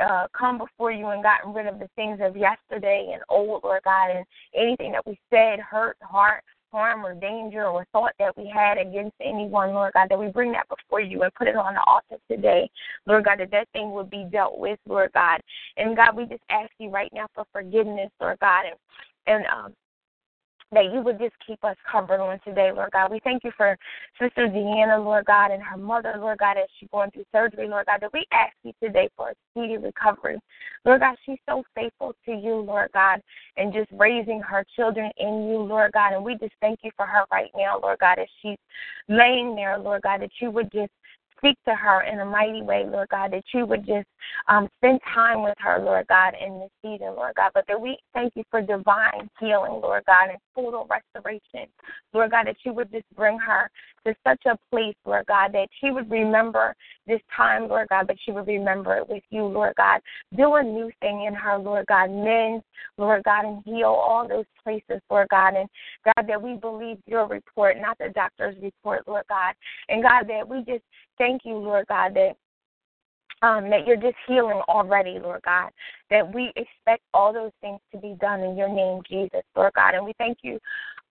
uh, 0.01 0.27
come 0.37 0.59
before 0.59 0.91
you 0.91 1.07
and 1.09 1.23
gotten 1.23 1.53
rid 1.53 1.67
of 1.67 1.79
the 1.79 1.89
things 1.97 2.19
of 2.23 2.37
yesterday 2.37 3.11
and 3.13 3.23
old, 3.29 3.63
Lord 3.65 3.83
God, 3.85 4.11
and 4.11 4.27
anything 4.55 4.93
that 4.93 5.07
we 5.07 5.19
said, 5.31 5.61
hurt, 5.61 5.97
heart, 6.01 6.43
harm, 6.73 7.07
or 7.07 7.15
danger 7.15 7.67
or 7.67 7.87
thought 7.93 8.13
that 8.19 8.37
we 8.37 8.51
had 8.53 8.79
against 8.79 9.15
anyone, 9.21 9.71
Lord 9.71 9.93
God, 9.95 10.09
that 10.11 10.19
we 10.19 10.29
bring 10.29 10.53
that 10.53 10.69
before 10.69 11.01
you 11.01 11.23
and 11.23 11.35
put 11.35 11.49
it 11.49 11.57
on 11.57 11.75
the 11.75 11.83
altar 11.87 12.23
today, 12.31 12.69
Lord 13.07 13.25
God, 13.25 13.41
that 13.41 13.51
that 13.53 13.69
thing 13.73 13.93
would 13.93 14.11
be 14.11 14.27
dealt 14.31 14.59
with, 14.59 14.79
Lord 14.87 15.11
God. 15.15 15.41
And 15.77 15.97
God, 15.97 16.17
we 16.17 16.27
just 16.27 16.43
ask 16.51 16.71
you 16.79 16.91
right 16.91 17.11
now 17.13 17.27
for 17.35 17.45
forgiveness, 17.53 18.11
Lord 18.21 18.39
God, 18.41 18.65
and 18.67 18.77
and 19.29 19.45
um, 19.47 19.75
that 20.73 20.93
you 20.93 21.01
would 21.01 21.19
just 21.19 21.35
keep 21.47 21.63
us 21.65 21.77
covered 21.91 22.21
on 22.21 22.41
today, 22.45 22.71
Lord 22.75 22.91
God. 22.93 23.11
We 23.11 23.21
thank 23.21 23.45
you 23.45 23.53
for 23.57 23.77
Sister 24.21 24.49
Deanna, 24.49 25.03
Lord 25.03 25.25
God, 25.25 25.53
and 25.53 25.63
her 25.63 25.77
mother, 25.77 26.15
Lord 26.19 26.39
God, 26.39 26.57
as 26.57 26.67
she's 26.79 26.89
going 26.93 27.11
through 27.13 27.25
surgery, 27.31 27.69
Lord 27.69 27.87
God, 27.87 28.01
that 28.01 28.13
we 28.13 28.27
ask 28.33 28.53
you 28.65 28.73
today 28.83 29.09
for 29.17 29.31
a 29.31 29.35
speedy 29.51 29.77
recovery. 29.77 30.39
Lord 30.85 31.01
God, 31.01 31.17
she's 31.25 31.39
so 31.49 31.63
faithful 31.75 32.15
to 32.25 32.33
you, 32.33 32.57
Lord 32.57 32.91
God, 32.93 33.21
and 33.57 33.73
just 33.73 33.89
raising 33.93 34.41
her 34.41 34.65
children 34.75 35.11
in 35.19 35.49
you, 35.49 35.59
Lord 35.59 35.93
God. 35.93 36.15
And 36.15 36.25
we 36.25 36.37
just 36.37 36.55
thank 36.61 36.81
you 36.83 36.91
for 36.97 37.07
her 37.07 37.25
right 37.31 37.51
now, 37.57 37.79
Lord 37.81 37.99
God, 38.01 38.19
as 38.19 38.29
she's 38.43 38.59
laying 39.09 39.55
there, 39.55 39.79
Lord 39.79 40.03
God, 40.03 40.21
that 40.23 40.31
you 40.41 40.51
would 40.51 40.71
just 40.73 40.91
speak 41.39 41.57
to 41.67 41.75
her 41.75 42.03
in 42.03 42.21
a 42.21 42.25
mighty 42.25 42.63
way, 42.63 42.85
Lord 42.87 43.09
God, 43.09 43.33
that 43.33 43.45
you 43.53 43.67
would 43.67 43.87
just 43.87 44.07
um, 44.49 44.69
spend 44.79 45.01
time 45.13 45.43
with 45.43 45.55
her, 45.59 45.79
Lord 45.79 46.07
God, 46.09 46.35
in 46.41 46.59
this 46.59 46.71
season, 46.83 47.15
Lord 47.15 47.35
God. 47.37 47.51
But 47.55 47.65
that 47.69 47.81
we 47.81 47.99
thank 48.15 48.35
you 48.37 48.45
for 48.51 48.61
divine 48.61 49.29
healing, 49.39 49.73
Lord 49.73 50.05
God, 50.07 50.31
and 50.31 50.39
total 50.55 50.89
restoration, 50.91 51.69
Lord 52.13 52.31
God, 52.31 52.47
that 52.47 52.57
you 52.65 52.73
would 52.73 52.91
just 52.91 53.07
bring 53.15 53.39
her 53.39 53.71
to 54.07 54.15
such 54.27 54.41
a 54.47 54.57
place, 54.71 54.95
Lord 55.05 55.27
God, 55.27 55.53
that 55.53 55.69
she 55.81 55.91
would 55.91 56.11
remember 56.11 56.75
this 57.07 57.21
time, 57.37 57.69
Lord 57.69 57.89
God, 57.89 58.07
but 58.07 58.17
she 58.25 58.33
would 58.33 58.47
remember 58.47 58.97
it 58.97 59.09
with 59.09 59.23
you, 59.31 59.45
Lord 59.45 59.75
God. 59.77 60.01
Do 60.37 60.55
a 60.55 60.63
new 60.63 60.91
thing 61.01 61.25
in 61.25 61.35
her, 61.35 61.59
Lord 61.59 61.87
God. 61.87 62.11
Mend, 62.11 62.63
Lord 62.97 63.23
God, 63.25 63.45
and 63.45 63.63
heal 63.65 63.89
all 63.89 64.27
those 64.29 64.45
places, 64.63 65.03
Lord 65.11 65.29
God. 65.29 65.55
And 65.55 65.69
God, 66.05 66.27
that 66.29 66.41
we 66.41 66.55
believe 66.55 66.99
your 67.07 67.27
report, 67.27 67.77
not 67.81 67.99
the 67.99 68.09
doctor's 68.15 68.57
report, 68.63 69.07
Lord 69.07 69.25
God. 69.29 69.55
And 69.89 70.03
God, 70.03 70.29
that 70.29 70.49
we 70.49 70.59
just 70.59 70.85
thank 71.19 71.43
you, 71.45 71.57
Lord 71.57 71.87
God, 71.89 72.15
that 72.15 72.37
um, 73.43 73.69
that 73.69 73.87
you're 73.87 73.97
just 73.97 74.17
healing 74.27 74.63
already, 74.69 75.19
Lord 75.19 75.43
God. 75.45 75.71
That 76.11 76.33
we 76.33 76.53
expect 76.57 77.03
all 77.13 77.33
those 77.33 77.53
things 77.61 77.81
to 77.93 77.99
be 77.99 78.17
done 78.21 78.41
in 78.41 78.57
your 78.57 78.69
name, 78.69 79.03
Jesus, 79.09 79.43
Lord 79.55 79.73
God. 79.75 79.95
And 79.95 80.07
we 80.07 80.15
thank 80.19 80.39
you 80.43 80.59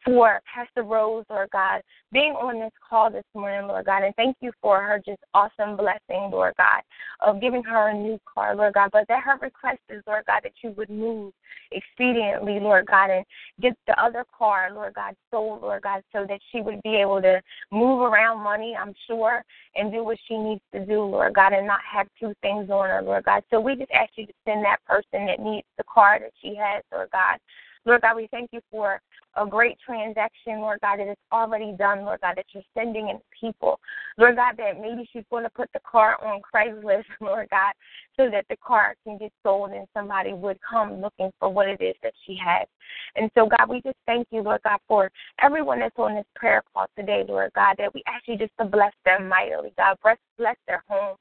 for 0.05 0.39
Pastor 0.53 0.83
Rose, 0.83 1.25
Lord 1.29 1.49
God, 1.51 1.81
being 2.11 2.33
on 2.33 2.59
this 2.59 2.71
call 2.87 3.09
this 3.09 3.25
morning, 3.33 3.67
Lord 3.67 3.85
God. 3.85 4.03
And 4.03 4.15
thank 4.15 4.37
you 4.39 4.51
for 4.61 4.79
her 4.79 5.01
just 5.03 5.19
awesome 5.33 5.75
blessing, 5.75 6.29
Lord 6.31 6.53
God, 6.57 6.81
of 7.21 7.41
giving 7.41 7.63
her 7.63 7.89
a 7.89 7.93
new 7.93 8.19
car, 8.31 8.55
Lord 8.55 8.75
God. 8.75 8.91
But 8.93 9.07
that 9.07 9.23
her 9.23 9.37
request 9.41 9.79
is, 9.89 10.03
Lord 10.05 10.23
God, 10.27 10.41
that 10.43 10.53
you 10.63 10.71
would 10.77 10.89
move 10.89 11.33
expediently, 11.73 12.61
Lord 12.61 12.85
God, 12.85 13.09
and 13.09 13.25
get 13.59 13.73
the 13.87 13.99
other 14.01 14.25
car, 14.37 14.69
Lord 14.71 14.93
God, 14.93 15.15
sold, 15.31 15.61
Lord 15.61 15.81
God, 15.81 16.03
so 16.13 16.25
that 16.29 16.39
she 16.51 16.61
would 16.61 16.81
be 16.83 16.95
able 16.97 17.21
to 17.21 17.41
move 17.71 18.01
around 18.01 18.43
money, 18.43 18.75
I'm 18.79 18.93
sure, 19.07 19.43
and 19.75 19.91
do 19.91 20.03
what 20.03 20.17
she 20.27 20.37
needs 20.37 20.61
to 20.73 20.85
do, 20.85 21.01
Lord 21.01 21.33
God, 21.33 21.53
and 21.53 21.65
not 21.65 21.81
have 21.91 22.07
two 22.19 22.33
things 22.41 22.69
on 22.69 22.89
her, 22.89 23.01
Lord 23.01 23.23
God. 23.25 23.43
So 23.49 23.59
we 23.59 23.75
just 23.75 23.91
ask 23.91 24.11
you 24.15 24.27
to 24.27 24.33
send 24.45 24.63
that 24.65 24.83
person 24.85 25.25
that 25.25 25.39
needs 25.39 25.65
the 25.77 25.83
car 25.91 26.19
that 26.19 26.31
she 26.41 26.55
has, 26.55 26.83
Lord 26.91 27.09
God. 27.11 27.39
Lord 27.85 28.01
God, 28.01 28.15
we 28.15 28.27
thank 28.31 28.49
you 28.51 28.61
for 28.71 28.99
a 29.35 29.45
great 29.45 29.77
transaction, 29.85 30.59
Lord 30.59 30.79
God, 30.81 30.99
that 30.99 31.09
is 31.09 31.17
already 31.31 31.73
done, 31.77 32.05
Lord 32.05 32.21
God, 32.21 32.35
that 32.37 32.45
you're 32.53 32.63
sending 32.73 33.09
in 33.09 33.19
people. 33.39 33.79
Lord 34.17 34.37
God, 34.37 34.55
that 34.57 34.79
maybe 34.79 35.07
she's 35.11 35.23
going 35.29 35.43
to 35.43 35.49
put 35.49 35.69
the 35.73 35.79
car 35.89 36.17
on 36.25 36.41
Craigslist, 36.41 37.03
Lord 37.21 37.49
God, 37.49 37.73
so 38.17 38.29
that 38.31 38.45
the 38.49 38.57
car 38.57 38.95
can 39.03 39.17
get 39.17 39.31
sold 39.43 39.71
and 39.71 39.87
somebody 39.93 40.33
would 40.33 40.57
come 40.67 41.01
looking 41.01 41.31
for 41.39 41.49
what 41.49 41.67
it 41.67 41.81
is 41.81 41.95
that 42.03 42.13
she 42.25 42.37
has. 42.43 42.67
And 43.15 43.29
so, 43.35 43.47
God, 43.47 43.69
we 43.69 43.81
just 43.81 43.97
thank 44.05 44.27
you, 44.31 44.41
Lord 44.41 44.61
God, 44.63 44.79
for 44.87 45.11
everyone 45.41 45.79
that's 45.79 45.97
on 45.97 46.15
this 46.15 46.25
prayer 46.35 46.63
call 46.73 46.87
today, 46.97 47.23
Lord 47.27 47.51
God, 47.55 47.75
that 47.77 47.93
we 47.93 48.03
ask 48.07 48.27
you 48.27 48.37
just 48.37 48.53
to 48.59 48.65
bless 48.65 48.93
them 49.05 49.27
mightily. 49.27 49.73
God, 49.77 49.97
bless, 50.01 50.17
bless 50.37 50.55
their 50.67 50.83
homes. 50.87 51.17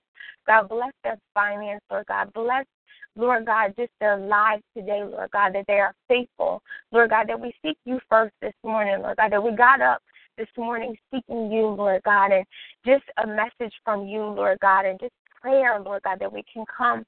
God, 0.47 0.69
bless 0.69 0.93
their 1.03 1.19
finance, 1.33 1.81
Lord 1.91 2.07
God. 2.07 2.33
Bless 2.35 2.67
Lord 3.17 3.47
God, 3.47 3.75
just 3.79 3.93
their 4.01 4.17
lives 4.17 4.63
today, 4.77 5.03
Lord 5.05 5.31
God, 5.31 5.55
that 5.55 5.65
they 5.69 5.81
are 5.81 5.95
faithful. 6.09 6.63
Lord 6.93 7.11
God, 7.11 7.29
that 7.29 7.41
we 7.41 7.55
seek 7.63 7.79
you 7.85 8.01
first 8.09 8.35
this 8.41 8.55
morning, 8.65 9.03
Lord 9.03 9.17
God, 9.17 9.33
that 9.33 9.43
we 9.43 9.53
got 9.53 9.81
up 9.81 10.03
this 10.37 10.49
morning 10.57 10.97
seeking 11.13 11.51
you, 11.51 11.67
Lord 11.69 12.03
God, 12.05 12.33
and 12.33 12.45
just 12.85 13.05
a 13.23 13.27
message 13.27 13.75
from 13.85 14.07
you, 14.07 14.23
Lord 14.23 14.59
God, 14.61 14.85
and 14.85 14.99
just 14.99 15.13
prayer, 15.41 15.79
Lord 15.81 16.03
God, 16.03 16.19
that 16.21 16.33
we 16.33 16.43
can 16.53 16.65
come 16.77 17.05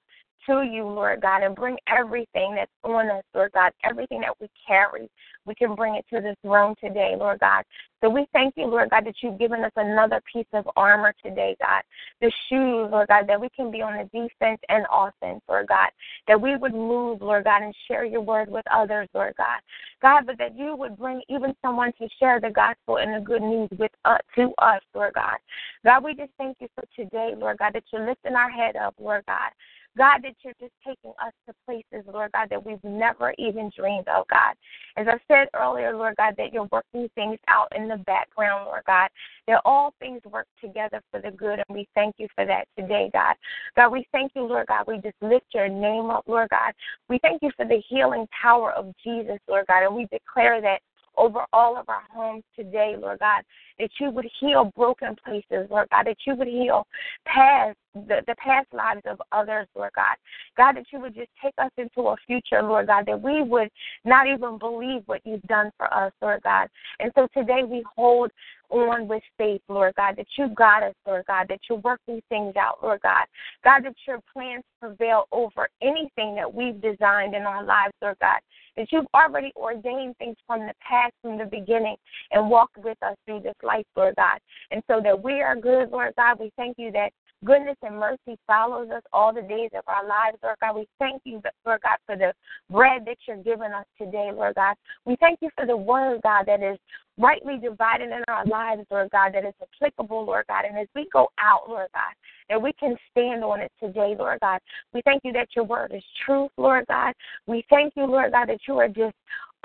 to 0.47 0.63
you, 0.63 0.85
Lord 0.85 1.21
God, 1.21 1.43
and 1.43 1.55
bring 1.55 1.77
everything 1.89 2.55
that's 2.55 2.71
on 2.85 3.11
us, 3.11 3.25
Lord 3.35 3.53
God, 3.53 3.73
everything 3.85 4.21
that 4.21 4.35
we 4.41 4.49
carry. 4.67 5.09
We 5.45 5.55
can 5.55 5.75
bring 5.75 5.95
it 5.95 6.05
to 6.13 6.21
this 6.21 6.37
room 6.43 6.75
today, 6.81 7.15
Lord 7.17 7.41
God. 7.41 7.63
So 8.03 8.11
we 8.11 8.27
thank 8.33 8.55
you, 8.57 8.67
Lord 8.67 8.91
God, 8.91 9.07
that 9.07 9.15
you've 9.23 9.39
given 9.39 9.65
us 9.65 9.73
another 9.77 10.21
piece 10.33 10.47
of 10.53 10.69
armor 10.77 11.15
today, 11.25 11.57
God. 11.61 11.83
The 12.21 12.31
shoes, 12.49 12.89
Lord 12.91 13.09
God, 13.09 13.27
that 13.29 13.41
we 13.41 13.49
can 13.55 13.71
be 13.71 13.81
on 13.81 13.97
the 13.97 14.05
defense 14.05 14.61
and 14.69 14.85
offense, 14.93 15.41
Lord 15.49 15.69
God. 15.69 15.89
That 16.29 16.41
we 16.41 16.57
would 16.57 16.75
move, 16.75 17.23
Lord 17.23 17.45
God, 17.45 17.63
and 17.63 17.75
share 17.89 18.05
your 18.05 18.23
word 18.23 18.51
with 18.51 18.65
others, 18.73 19.09
Lord 19.15 19.35
God. 19.37 19.61
God, 20.03 20.27
but 20.27 20.39
that 20.39 20.57
you 20.57 20.77
would 20.77 20.97
bring 20.99 21.23
even 21.29 21.55
someone 21.63 21.93
to 22.01 22.09
share 22.19 22.41
the 22.41 22.51
gospel 22.51 22.99
and 22.99 23.15
the 23.15 23.25
good 23.25 23.43
news 23.43 23.71
with 23.79 23.93
us 24.05 24.17
uh, 24.17 24.19
to 24.37 24.53
us, 24.59 24.83
Lord 24.95 25.15
God. 25.15 25.39
God, 25.85 26.05
we 26.05 26.15
just 26.15 26.33
thank 26.39 26.57
you 26.61 26.69
for 26.75 26.85
today, 26.95 27.35
Lord 27.37 27.59
God, 27.59 27.73
that 27.75 27.85
you're 27.93 28.07
lifting 28.07 28.35
our 28.35 28.51
head 28.51 28.77
up, 28.77 28.95
Lord 28.99 29.25
God. 29.27 29.51
God, 29.97 30.21
that 30.23 30.35
you're 30.43 30.55
just 30.61 30.73
taking 30.85 31.13
us 31.25 31.33
to 31.47 31.55
places, 31.65 32.07
Lord 32.13 32.33
God, 32.33 32.49
that 32.51 32.65
we've 32.65 32.83
never 32.85 33.35
even 33.39 33.71
dreamed 33.77 34.09
of, 34.09 34.27
God. 34.29 34.55
As 34.97 35.07
I 35.09 35.19
said 35.29 35.49
earlier, 35.55 35.97
Lord 35.97 36.15
God, 36.17 36.35
that 36.39 36.53
you're 36.53 36.69
working 36.71 37.09
things 37.15 37.39
out 37.49 37.73
in 37.75 37.89
the 37.89 37.97
background, 37.99 38.67
Lord 38.67 38.83
God, 38.87 39.09
that 39.49 39.61
all 39.65 39.95
things 39.99 40.21
work 40.31 40.47
together 40.61 41.01
for 41.11 41.21
the 41.21 41.31
good, 41.31 41.61
and 41.67 41.77
we 41.77 41.89
thank 41.95 42.17
you 42.19 42.29
for 42.35 42.45
that 42.47 42.67
today, 42.79 43.11
God. 43.13 43.35
God, 43.77 43.91
we 43.91 44.07
thank 44.13 44.33
you, 44.35 44.43
Lord 44.43 44.67
God. 44.67 44.87
We 44.87 44.97
just 44.97 45.17
lift 45.21 45.47
your 45.55 45.69
name 45.69 46.11
up, 46.11 46.25
Lord 46.27 46.49
God. 46.51 46.73
We 47.09 47.19
thank 47.21 47.43
you 47.43 47.51
for 47.57 47.65
the 47.65 47.83
healing 47.89 48.27
power 48.43 48.73
of 48.73 48.93
Jesus, 49.03 49.39
Lord 49.49 49.67
God, 49.67 49.85
and 49.85 49.95
we 49.95 50.07
declare 50.11 50.61
that 50.61 50.81
over 51.17 51.41
all 51.53 51.77
of 51.77 51.89
our 51.89 52.03
homes 52.13 52.45
today, 52.55 52.95
Lord 52.99 53.21
God, 53.21 53.43
that 53.79 53.91
you 54.01 54.11
would 54.11 54.27
heal 54.41 54.73
broken 54.77 55.17
places, 55.25 55.69
Lord 55.71 55.89
God, 55.91 56.07
that 56.07 56.17
you 56.27 56.35
would 56.35 56.49
heal 56.49 56.87
past 57.25 57.77
the, 57.95 58.23
the 58.27 58.35
past 58.37 58.67
lives 58.73 59.03
of 59.07 59.21
others, 59.33 59.67
Lord 59.75 59.93
God. 59.95 60.17
God, 60.57 60.77
that 60.77 60.87
you 60.93 61.01
would 61.01 61.15
just 61.15 61.31
take 61.43 61.55
us 61.59 61.71
into 61.79 62.09
a 62.09 62.17
future, 62.27 62.63
Lord 62.63 62.89
God, 62.89 63.07
that 63.07 63.21
we 63.21 63.43
would 63.43 63.71
not 64.05 64.27
even 64.27 64.59
believe 64.59 65.03
what 65.07 65.21
you've 65.25 65.43
done 65.43 65.71
for 65.77 65.93
us, 65.93 66.13
Lord 66.21 66.43
God. 66.43 66.69
And 67.01 67.11
so 67.15 67.27
today 67.35 67.63
we 67.65 67.85
hold 67.97 68.31
on 68.71 69.09
with 69.09 69.23
faith, 69.39 69.61
Lord 69.69 69.95
God, 69.97 70.17
that 70.17 70.27
you 70.39 70.49
got 70.49 70.83
us, 70.83 70.95
Lord 71.07 71.25
God, 71.27 71.47
that 71.49 71.61
you 71.69 71.77
work 71.77 72.01
these 72.07 72.23
things 72.29 72.55
out, 72.57 72.79
Lord 72.83 73.01
God. 73.03 73.25
God, 73.65 73.85
that 73.85 73.95
your 74.07 74.21
plans 74.33 74.65
prevail 74.81 75.25
over 75.33 75.69
anything 75.83 76.35
that 76.35 76.53
we've 76.53 76.81
designed 76.81 77.35
in 77.35 77.43
our 77.43 77.65
lives, 77.65 77.93
Lord 78.03 78.17
God. 78.21 78.39
That 78.77 78.89
you've 78.93 79.07
already 79.15 79.53
ordained 79.57 80.17
things 80.19 80.37
from 80.47 80.61
the 80.61 80.75
past, 80.87 81.13
from 81.23 81.39
the 81.39 81.47
beginning, 81.47 81.97
and 82.31 82.51
walked 82.51 82.77
with 82.79 82.99
us 83.03 83.17
through 83.27 83.41
this 83.41 83.55
life, 83.63 83.87
Lord 83.97 84.15
God. 84.17 84.39
And 84.71 84.83
so 84.89 85.01
that 85.03 85.23
we 85.23 85.41
are 85.43 85.57
good, 85.57 85.91
Lord 85.91 86.13
God, 86.17 86.39
we 86.39 86.51
thank 86.57 86.77
you 86.79 86.93
that 86.93 87.11
Goodness 87.47 87.77
and 87.83 88.01
mercy 88.01 88.37
follows 88.45 88.91
us 88.91 89.03
all 89.13 89.33
the 89.33 89.43
days 89.43 89.71
of 89.77 89.85
our 89.87 90.05
lives, 90.07 90.37
Lord 90.43 90.57
God. 90.61 90.75
We 90.75 90.89
thank 90.99 91.23
you, 91.25 91.41
Lord 91.65 91.81
God, 91.81 91.99
for 92.05 92.17
the 92.17 92.33
bread 92.69 93.05
that 93.07 93.19
you're 93.29 93.37
giving 93.37 93.73
us 93.73 93.87
today, 93.97 94.31
Lord 94.35 94.57
God. 94.57 94.75
We 95.05 95.17
thank 95.21 95.39
you 95.41 95.51
for 95.57 95.65
the 95.65 95.77
word, 95.77 96.23
God, 96.23 96.47
that 96.47 96.61
is 96.61 96.77
rightly 97.19 97.59
divided 97.59 98.11
in 98.11 98.23
our 98.27 98.45
lives, 98.47 98.83
Lord 98.91 99.11
God, 99.13 99.33
that 99.35 99.45
is 99.45 99.55
applicable, 99.63 100.27
Lord 100.27 100.45
God. 100.49 100.65
And 100.65 100.77
as 100.77 100.89
we 100.97 101.09
go 101.13 101.29
out, 101.39 101.69
Lord 101.69 101.87
God, 101.95 102.15
that 102.49 102.61
we 102.61 102.73
can 102.73 102.97
stand 103.13 103.45
on 103.45 103.61
it 103.61 103.71
today, 103.81 104.17
Lord 104.19 104.41
God. 104.41 104.59
We 104.93 105.01
thank 105.03 105.23
you 105.25 105.33
that 105.33 105.49
your 105.55 105.67
word 105.67 105.93
is 105.95 106.03
truth, 106.25 106.51
Lord 106.57 106.85
God. 106.89 107.15
We 107.47 107.65
thank 107.71 107.95
you, 107.97 108.07
Lord 108.07 108.33
God, 108.33 108.49
that 108.49 108.61
you 108.67 108.77
are 108.79 108.89
just 108.89 109.15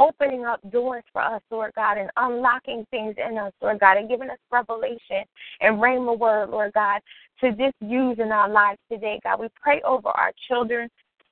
opening 0.02 0.46
up 0.46 0.60
doors 0.72 1.04
for 1.14 1.22
us, 1.22 1.42
Lord 1.52 1.72
God, 1.76 1.98
and 1.98 2.10
unlocking 2.18 2.86
things 2.92 3.16
in 3.18 3.38
us, 3.38 3.54
Lord 3.62 3.80
God, 3.80 3.98
and 3.98 4.10
giving 4.10 4.30
us 4.30 4.38
revelation 4.52 5.24
and 5.62 5.78
rhema 5.78 6.18
word, 6.18 6.50
Lord 6.50 6.74
God, 6.74 7.02
to 7.42 7.52
just 7.52 7.76
use 7.80 8.18
in 8.20 8.32
our 8.32 8.50
lives 8.50 8.80
today, 8.92 9.20
God. 9.24 9.40
We 9.40 9.48
pray 9.62 9.82
over 9.84 10.10
our 10.10 10.32
children, 10.48 10.90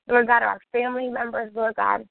Lord 0.08 0.27
God, 0.27 0.43
our 0.43 0.60
family 0.71 1.10
members, 1.10 1.51
Lord 1.55 1.75
God 1.75 2.05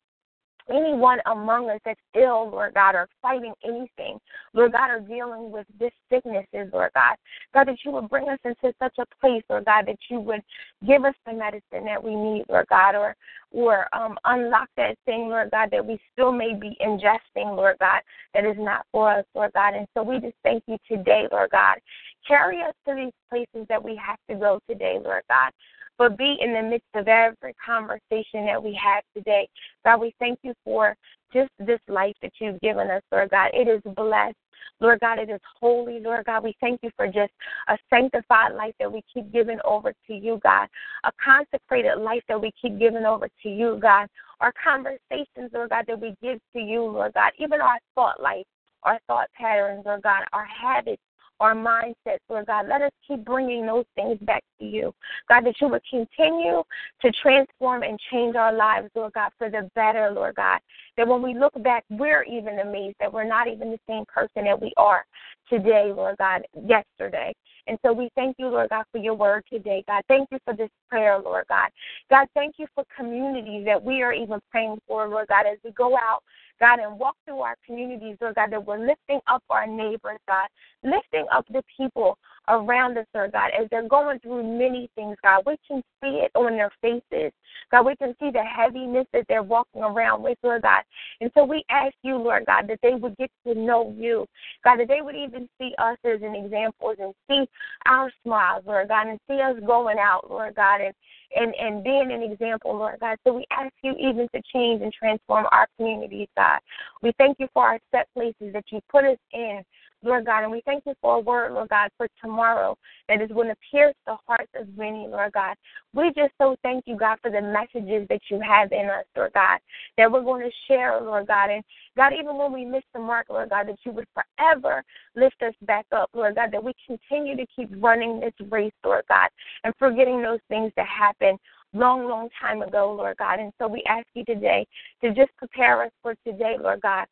anyone 0.70 1.18
among 1.26 1.70
us 1.70 1.80
that's 1.84 2.00
ill, 2.14 2.50
Lord 2.50 2.74
God, 2.74 2.94
or 2.94 3.08
fighting 3.22 3.54
anything, 3.64 4.18
Lord 4.52 4.72
God, 4.72 4.90
or 4.90 5.00
dealing 5.00 5.50
with 5.50 5.66
this 5.78 5.92
sicknesses, 6.10 6.70
Lord 6.72 6.90
God. 6.94 7.16
God, 7.54 7.68
that 7.68 7.78
you 7.84 7.90
would 7.92 8.08
bring 8.08 8.28
us 8.28 8.38
into 8.44 8.74
such 8.78 8.96
a 8.98 9.06
place, 9.20 9.42
Lord 9.48 9.64
God, 9.64 9.86
that 9.86 9.98
you 10.10 10.20
would 10.20 10.40
give 10.86 11.04
us 11.04 11.14
the 11.26 11.32
medicine 11.32 11.84
that 11.84 12.02
we 12.02 12.14
need, 12.14 12.44
Lord 12.48 12.66
God, 12.68 12.94
or 12.94 13.16
or 13.50 13.88
um, 13.96 14.18
unlock 14.26 14.68
that 14.76 14.96
thing, 15.06 15.28
Lord 15.28 15.50
God, 15.50 15.70
that 15.72 15.84
we 15.84 15.98
still 16.12 16.32
may 16.32 16.52
be 16.52 16.76
ingesting, 16.82 17.56
Lord 17.56 17.76
God, 17.80 18.02
that 18.34 18.44
is 18.44 18.56
not 18.58 18.84
for 18.92 19.10
us, 19.10 19.24
Lord 19.34 19.52
God. 19.54 19.74
And 19.74 19.86
so 19.94 20.02
we 20.02 20.20
just 20.20 20.36
thank 20.42 20.62
you 20.66 20.76
today, 20.86 21.26
Lord 21.32 21.50
God. 21.50 21.78
Carry 22.26 22.60
us 22.60 22.74
to 22.86 22.94
these 22.94 23.12
places 23.30 23.66
that 23.70 23.82
we 23.82 23.96
have 23.96 24.18
to 24.28 24.34
go 24.34 24.60
today, 24.68 24.98
Lord 25.02 25.22
God 25.30 25.52
but 25.98 26.16
be 26.16 26.36
in 26.40 26.54
the 26.54 26.62
midst 26.62 26.86
of 26.94 27.08
every 27.08 27.54
conversation 27.54 28.46
that 28.46 28.62
we 28.62 28.78
have 28.82 29.02
today. 29.14 29.48
God, 29.84 30.00
we 30.00 30.14
thank 30.18 30.38
you 30.42 30.54
for 30.64 30.96
just 31.32 31.50
this 31.58 31.80
life 31.88 32.14
that 32.22 32.32
you've 32.40 32.60
given 32.60 32.88
us, 32.88 33.02
Lord 33.12 33.30
God. 33.30 33.50
It 33.52 33.68
is 33.68 33.82
blessed. 33.94 34.36
Lord 34.80 35.00
God, 35.00 35.18
it 35.18 35.28
is 35.28 35.40
holy. 35.60 35.98
Lord 36.00 36.24
God, 36.26 36.44
we 36.44 36.54
thank 36.60 36.80
you 36.82 36.90
for 36.96 37.06
just 37.06 37.32
a 37.68 37.76
sanctified 37.90 38.54
life 38.54 38.74
that 38.78 38.90
we 38.90 39.02
keep 39.12 39.32
giving 39.32 39.58
over 39.64 39.92
to 40.06 40.14
you, 40.14 40.40
God. 40.42 40.68
A 41.04 41.10
consecrated 41.22 41.98
life 41.98 42.22
that 42.28 42.40
we 42.40 42.52
keep 42.60 42.78
giving 42.78 43.04
over 43.04 43.28
to 43.42 43.48
you, 43.48 43.78
God. 43.80 44.08
Our 44.40 44.52
conversations, 44.62 45.50
Lord 45.52 45.70
God, 45.70 45.84
that 45.88 46.00
we 46.00 46.14
give 46.22 46.38
to 46.54 46.60
you, 46.60 46.82
Lord 46.84 47.14
God. 47.14 47.32
Even 47.38 47.60
our 47.60 47.78
thought 47.94 48.22
life, 48.22 48.46
our 48.84 49.00
thought 49.08 49.28
patterns, 49.36 49.82
Lord 49.84 50.02
God, 50.02 50.22
our 50.32 50.46
habits, 50.46 51.02
our 51.40 51.54
mindsets, 51.54 52.18
Lord 52.28 52.46
God. 52.46 52.66
Let 52.68 52.82
us 52.82 52.90
keep 53.06 53.24
bringing 53.24 53.66
those 53.66 53.84
things 53.94 54.18
back 54.22 54.42
to 54.58 54.64
you. 54.64 54.94
God, 55.28 55.44
that 55.46 55.60
you 55.60 55.68
would 55.68 55.82
continue 55.88 56.62
to 57.02 57.12
transform 57.22 57.82
and 57.82 57.98
change 58.10 58.36
our 58.36 58.52
lives, 58.52 58.90
Lord 58.94 59.12
God, 59.12 59.30
for 59.38 59.50
the 59.50 59.70
better, 59.74 60.10
Lord 60.10 60.34
God. 60.34 60.60
That 60.98 61.08
when 61.08 61.22
we 61.22 61.32
look 61.32 61.54
back, 61.62 61.84
we're 61.88 62.24
even 62.24 62.58
amazed 62.58 62.96
that 63.00 63.10
we're 63.10 63.24
not 63.24 63.48
even 63.48 63.70
the 63.70 63.78
same 63.88 64.04
person 64.06 64.44
that 64.44 64.60
we 64.60 64.72
are 64.76 65.06
today, 65.48 65.92
Lord 65.94 66.16
God, 66.18 66.42
yesterday. 66.66 67.32
And 67.66 67.78
so 67.84 67.92
we 67.92 68.10
thank 68.14 68.36
you, 68.38 68.48
Lord 68.48 68.68
God, 68.68 68.84
for 68.92 68.98
your 68.98 69.14
word 69.14 69.44
today. 69.50 69.84
God, 69.86 70.02
thank 70.08 70.28
you 70.30 70.38
for 70.44 70.54
this 70.54 70.70
prayer, 70.90 71.18
Lord 71.18 71.44
God. 71.48 71.70
God, 72.10 72.26
thank 72.34 72.56
you 72.58 72.66
for 72.74 72.84
communities 72.94 73.64
that 73.64 73.82
we 73.82 74.02
are 74.02 74.12
even 74.12 74.40
praying 74.50 74.78
for, 74.86 75.08
Lord 75.08 75.28
God, 75.28 75.46
as 75.46 75.58
we 75.64 75.70
go 75.70 75.96
out 75.96 76.22
God, 76.60 76.80
and 76.80 76.98
walk 76.98 77.16
through 77.24 77.40
our 77.40 77.56
communities, 77.64 78.16
Lord 78.20 78.34
God, 78.34 78.50
that 78.50 78.66
we're 78.66 78.78
lifting 78.84 79.20
up 79.26 79.42
our 79.50 79.66
neighbors, 79.66 80.18
God, 80.26 80.48
lifting 80.82 81.26
up 81.32 81.46
the 81.50 81.62
people 81.76 82.18
around 82.48 82.98
us, 82.98 83.06
Lord 83.14 83.32
God, 83.32 83.50
as 83.58 83.68
they're 83.70 83.88
going 83.88 84.18
through 84.20 84.42
many 84.42 84.90
things, 84.94 85.16
God. 85.22 85.42
We 85.46 85.56
can 85.66 85.82
see 86.02 86.20
it 86.24 86.30
on 86.34 86.52
their 86.56 86.70
faces. 86.80 87.32
God, 87.70 87.86
we 87.86 87.96
can 87.96 88.14
see 88.20 88.30
the 88.30 88.42
heaviness 88.42 89.06
that 89.12 89.24
they're 89.28 89.42
walking 89.42 89.82
around 89.82 90.22
with, 90.22 90.38
Lord 90.42 90.62
God. 90.62 90.82
And 91.20 91.30
so 91.34 91.44
we 91.44 91.64
ask 91.70 91.94
you, 92.02 92.16
Lord 92.16 92.46
God, 92.46 92.68
that 92.68 92.78
they 92.82 92.94
would 92.94 93.16
get 93.16 93.30
to 93.46 93.54
know 93.54 93.94
you. 93.96 94.26
God, 94.64 94.80
that 94.80 94.88
they 94.88 95.00
would 95.02 95.16
even 95.16 95.48
see 95.58 95.74
us 95.78 95.98
as 96.04 96.22
an 96.22 96.34
example 96.34 96.94
and 96.98 97.14
see 97.28 97.48
our 97.86 98.10
smiles, 98.24 98.64
Lord 98.66 98.88
God, 98.88 99.08
and 99.08 99.18
see 99.28 99.40
us 99.40 99.56
going 99.66 99.98
out, 99.98 100.30
Lord 100.30 100.54
God, 100.54 100.80
and 100.80 100.94
and, 101.36 101.54
and 101.60 101.84
being 101.84 102.10
an 102.10 102.22
example, 102.22 102.76
Lord 102.76 103.00
God. 103.00 103.18
So 103.24 103.34
we 103.34 103.44
ask 103.50 103.72
you 103.82 103.94
even 103.98 104.28
to 104.34 104.42
change 104.52 104.82
and 104.82 104.92
transform 104.92 105.46
our 105.52 105.66
communities, 105.76 106.28
God. 106.36 106.60
We 107.02 107.12
thank 107.18 107.38
you 107.38 107.48
for 107.52 107.64
our 107.66 107.78
set 107.90 108.08
places 108.14 108.52
that 108.52 108.64
you 108.70 108.80
put 108.90 109.04
us 109.04 109.18
in, 109.32 109.62
Lord 110.02 110.26
God. 110.26 110.42
And 110.42 110.52
we 110.52 110.62
thank 110.64 110.84
you 110.86 110.94
for 111.00 111.16
a 111.16 111.20
word, 111.20 111.52
Lord 111.52 111.68
God, 111.68 111.90
for 111.96 112.08
tomorrow 112.20 112.76
that 113.08 113.20
is 113.20 113.30
going 113.30 113.48
to 113.48 113.56
pierce 113.70 113.94
the 114.06 114.16
hearts 114.26 114.50
of 114.58 114.66
many, 114.76 115.06
Lord 115.08 115.32
God. 115.32 115.56
We 115.94 116.12
just 116.16 116.32
so 116.38 116.56
thank 116.62 116.84
you, 116.86 116.96
God, 116.96 117.18
for 117.22 117.30
the 117.30 117.40
messages 117.40 118.06
that 118.08 118.20
you 118.30 118.40
have 118.40 118.72
in 118.72 118.86
us, 118.86 119.04
Lord 119.16 119.32
God, 119.32 119.58
that 119.96 120.10
we're 120.10 120.22
going 120.22 120.42
to 120.42 120.52
share, 120.66 121.00
Lord 121.00 121.26
God. 121.26 121.50
And 121.50 121.64
God, 121.96 122.12
even 122.18 122.36
when 122.36 122.52
we 122.52 122.64
miss 122.64 122.84
the 122.94 123.00
mark, 123.00 123.26
Lord 123.28 123.50
God, 123.50 123.68
that 123.68 123.78
you 123.84 123.92
would 123.92 124.06
forever 124.14 124.84
lift 125.16 125.42
us 125.42 125.54
back 125.62 125.86
up, 125.92 126.10
Lord 126.14 126.36
God, 126.36 126.50
that 126.52 126.62
we 126.62 126.72
continue 126.86 127.36
to 127.36 127.46
keep 127.54 127.70
running 127.82 128.20
this 128.20 128.34
race, 128.50 128.72
Lord 128.84 129.04
God, 129.08 129.28
and 129.64 129.74
forgetting 129.78 130.22
those 130.22 130.40
things 130.48 130.72
that 130.76 130.86
happened 130.86 131.38
long, 131.74 132.08
long 132.08 132.28
time 132.40 132.62
ago, 132.62 132.92
Lord 132.92 133.16
God. 133.18 133.40
And 133.40 133.52
so 133.58 133.68
we 133.68 133.82
ask 133.88 134.06
you 134.14 134.24
today 134.24 134.66
to 135.02 135.12
just 135.12 135.30
prepare 135.36 135.82
us 135.82 135.90
for 136.02 136.14
today, 136.24 136.56
Lord 136.58 136.80
God. 136.80 137.06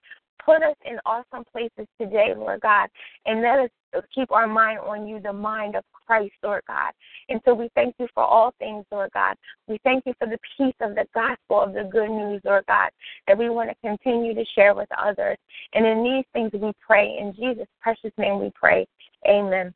Put 0.44 0.62
us 0.62 0.76
in 0.84 0.98
awesome 1.04 1.44
places 1.50 1.86
today, 2.00 2.32
Lord 2.36 2.60
God, 2.60 2.88
and 3.24 3.42
let 3.42 3.58
us 3.58 4.04
keep 4.14 4.30
our 4.30 4.46
mind 4.46 4.78
on 4.78 5.06
you, 5.06 5.20
the 5.20 5.32
mind 5.32 5.74
of 5.74 5.84
Christ, 6.06 6.34
Lord 6.42 6.62
God. 6.68 6.92
And 7.28 7.40
so 7.44 7.54
we 7.54 7.68
thank 7.74 7.94
you 7.98 8.06
for 8.14 8.22
all 8.22 8.52
things, 8.58 8.84
Lord 8.92 9.10
God. 9.12 9.36
We 9.66 9.78
thank 9.82 10.04
you 10.06 10.14
for 10.18 10.28
the 10.28 10.38
peace 10.56 10.74
of 10.80 10.94
the 10.94 11.06
gospel 11.14 11.60
of 11.60 11.72
the 11.72 11.88
good 11.90 12.10
news, 12.10 12.42
Lord 12.44 12.64
God, 12.66 12.90
that 13.26 13.36
we 13.36 13.48
want 13.48 13.70
to 13.70 13.76
continue 13.82 14.34
to 14.34 14.44
share 14.54 14.74
with 14.74 14.88
others. 14.96 15.36
And 15.72 15.84
in 15.84 16.04
these 16.04 16.24
things 16.32 16.52
we 16.52 16.72
pray. 16.84 17.16
In 17.18 17.34
Jesus' 17.34 17.68
precious 17.80 18.12
name 18.18 18.40
we 18.40 18.52
pray. 18.54 18.86
Amen. 19.28 19.74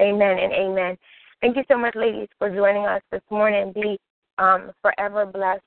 Amen 0.00 0.38
and 0.38 0.52
amen. 0.52 0.96
Thank 1.40 1.56
you 1.56 1.64
so 1.68 1.76
much, 1.76 1.94
ladies, 1.94 2.28
for 2.38 2.50
joining 2.50 2.86
us 2.86 3.02
this 3.10 3.22
morning. 3.30 3.72
Be 3.72 3.98
um, 4.38 4.72
forever 4.82 5.26
blessed 5.26 5.62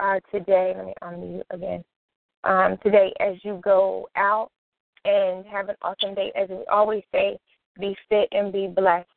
uh, 0.00 0.20
today. 0.32 0.74
Let 0.76 0.86
me 0.86 0.94
unmute 1.02 1.42
again. 1.50 1.84
Um, 2.44 2.78
today, 2.82 3.12
as 3.20 3.36
you 3.42 3.60
go 3.62 4.08
out 4.16 4.50
and 5.04 5.44
have 5.46 5.68
an 5.68 5.76
awesome 5.82 6.14
day. 6.14 6.32
As 6.34 6.48
we 6.48 6.64
always 6.70 7.02
say, 7.12 7.38
be 7.78 7.96
fit 8.08 8.28
and 8.32 8.52
be 8.52 8.66
blessed 8.66 9.08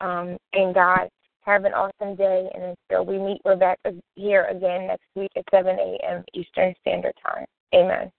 um, 0.00 0.36
in 0.52 0.72
God. 0.72 1.08
Have 1.42 1.64
an 1.64 1.72
awesome 1.72 2.16
day. 2.16 2.48
And 2.54 2.76
until 2.90 3.04
we 3.04 3.18
meet, 3.18 3.40
we're 3.44 3.56
back 3.56 3.78
here 4.14 4.44
again 4.44 4.88
next 4.88 5.06
week 5.14 5.30
at 5.36 5.44
7 5.50 5.78
a.m. 5.78 6.24
Eastern 6.34 6.74
Standard 6.80 7.14
Time. 7.24 7.46
Amen. 7.74 8.10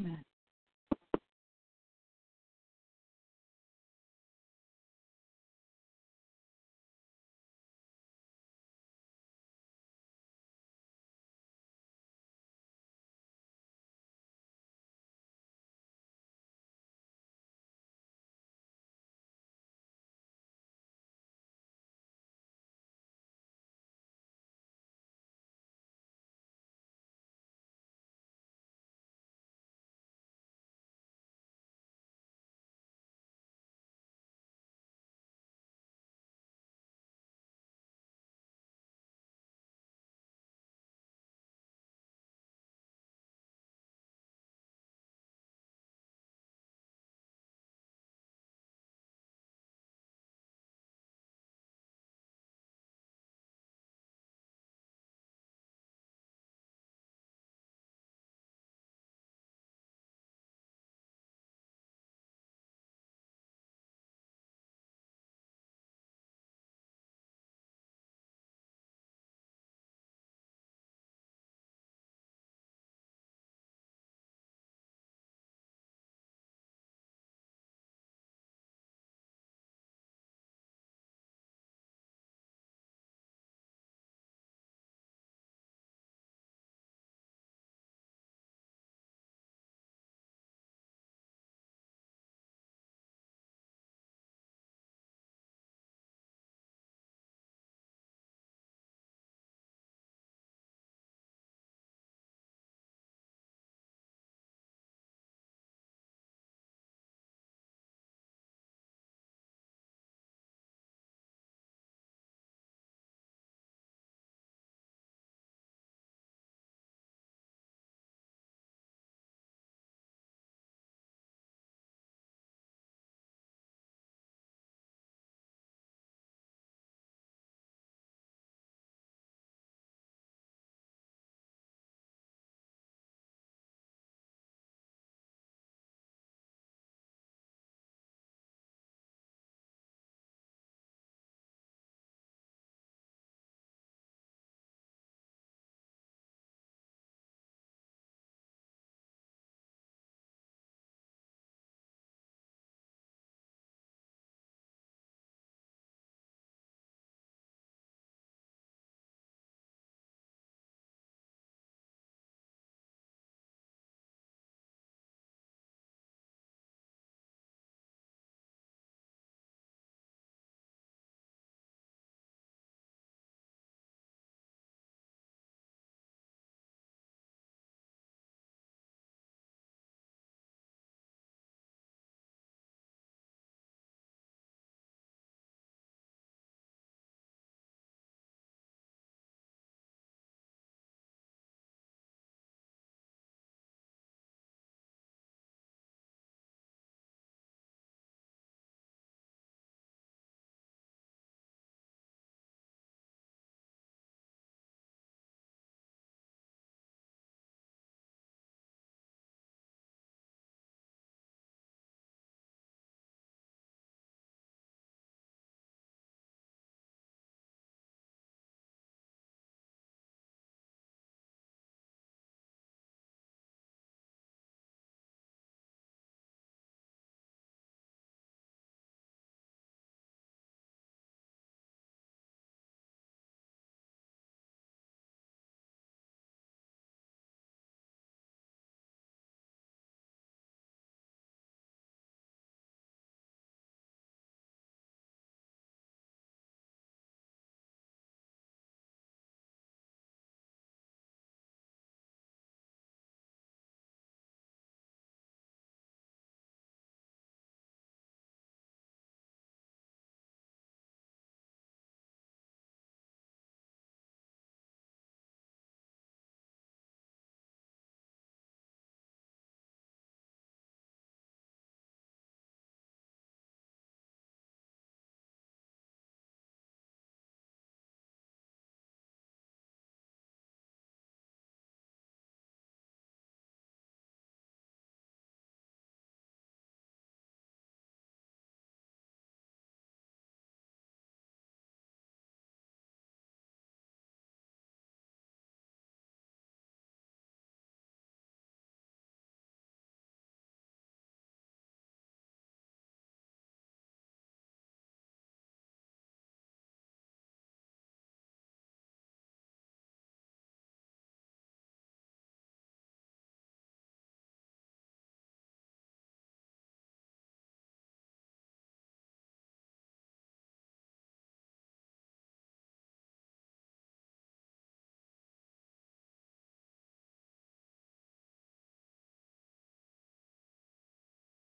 Amen. 0.00 0.22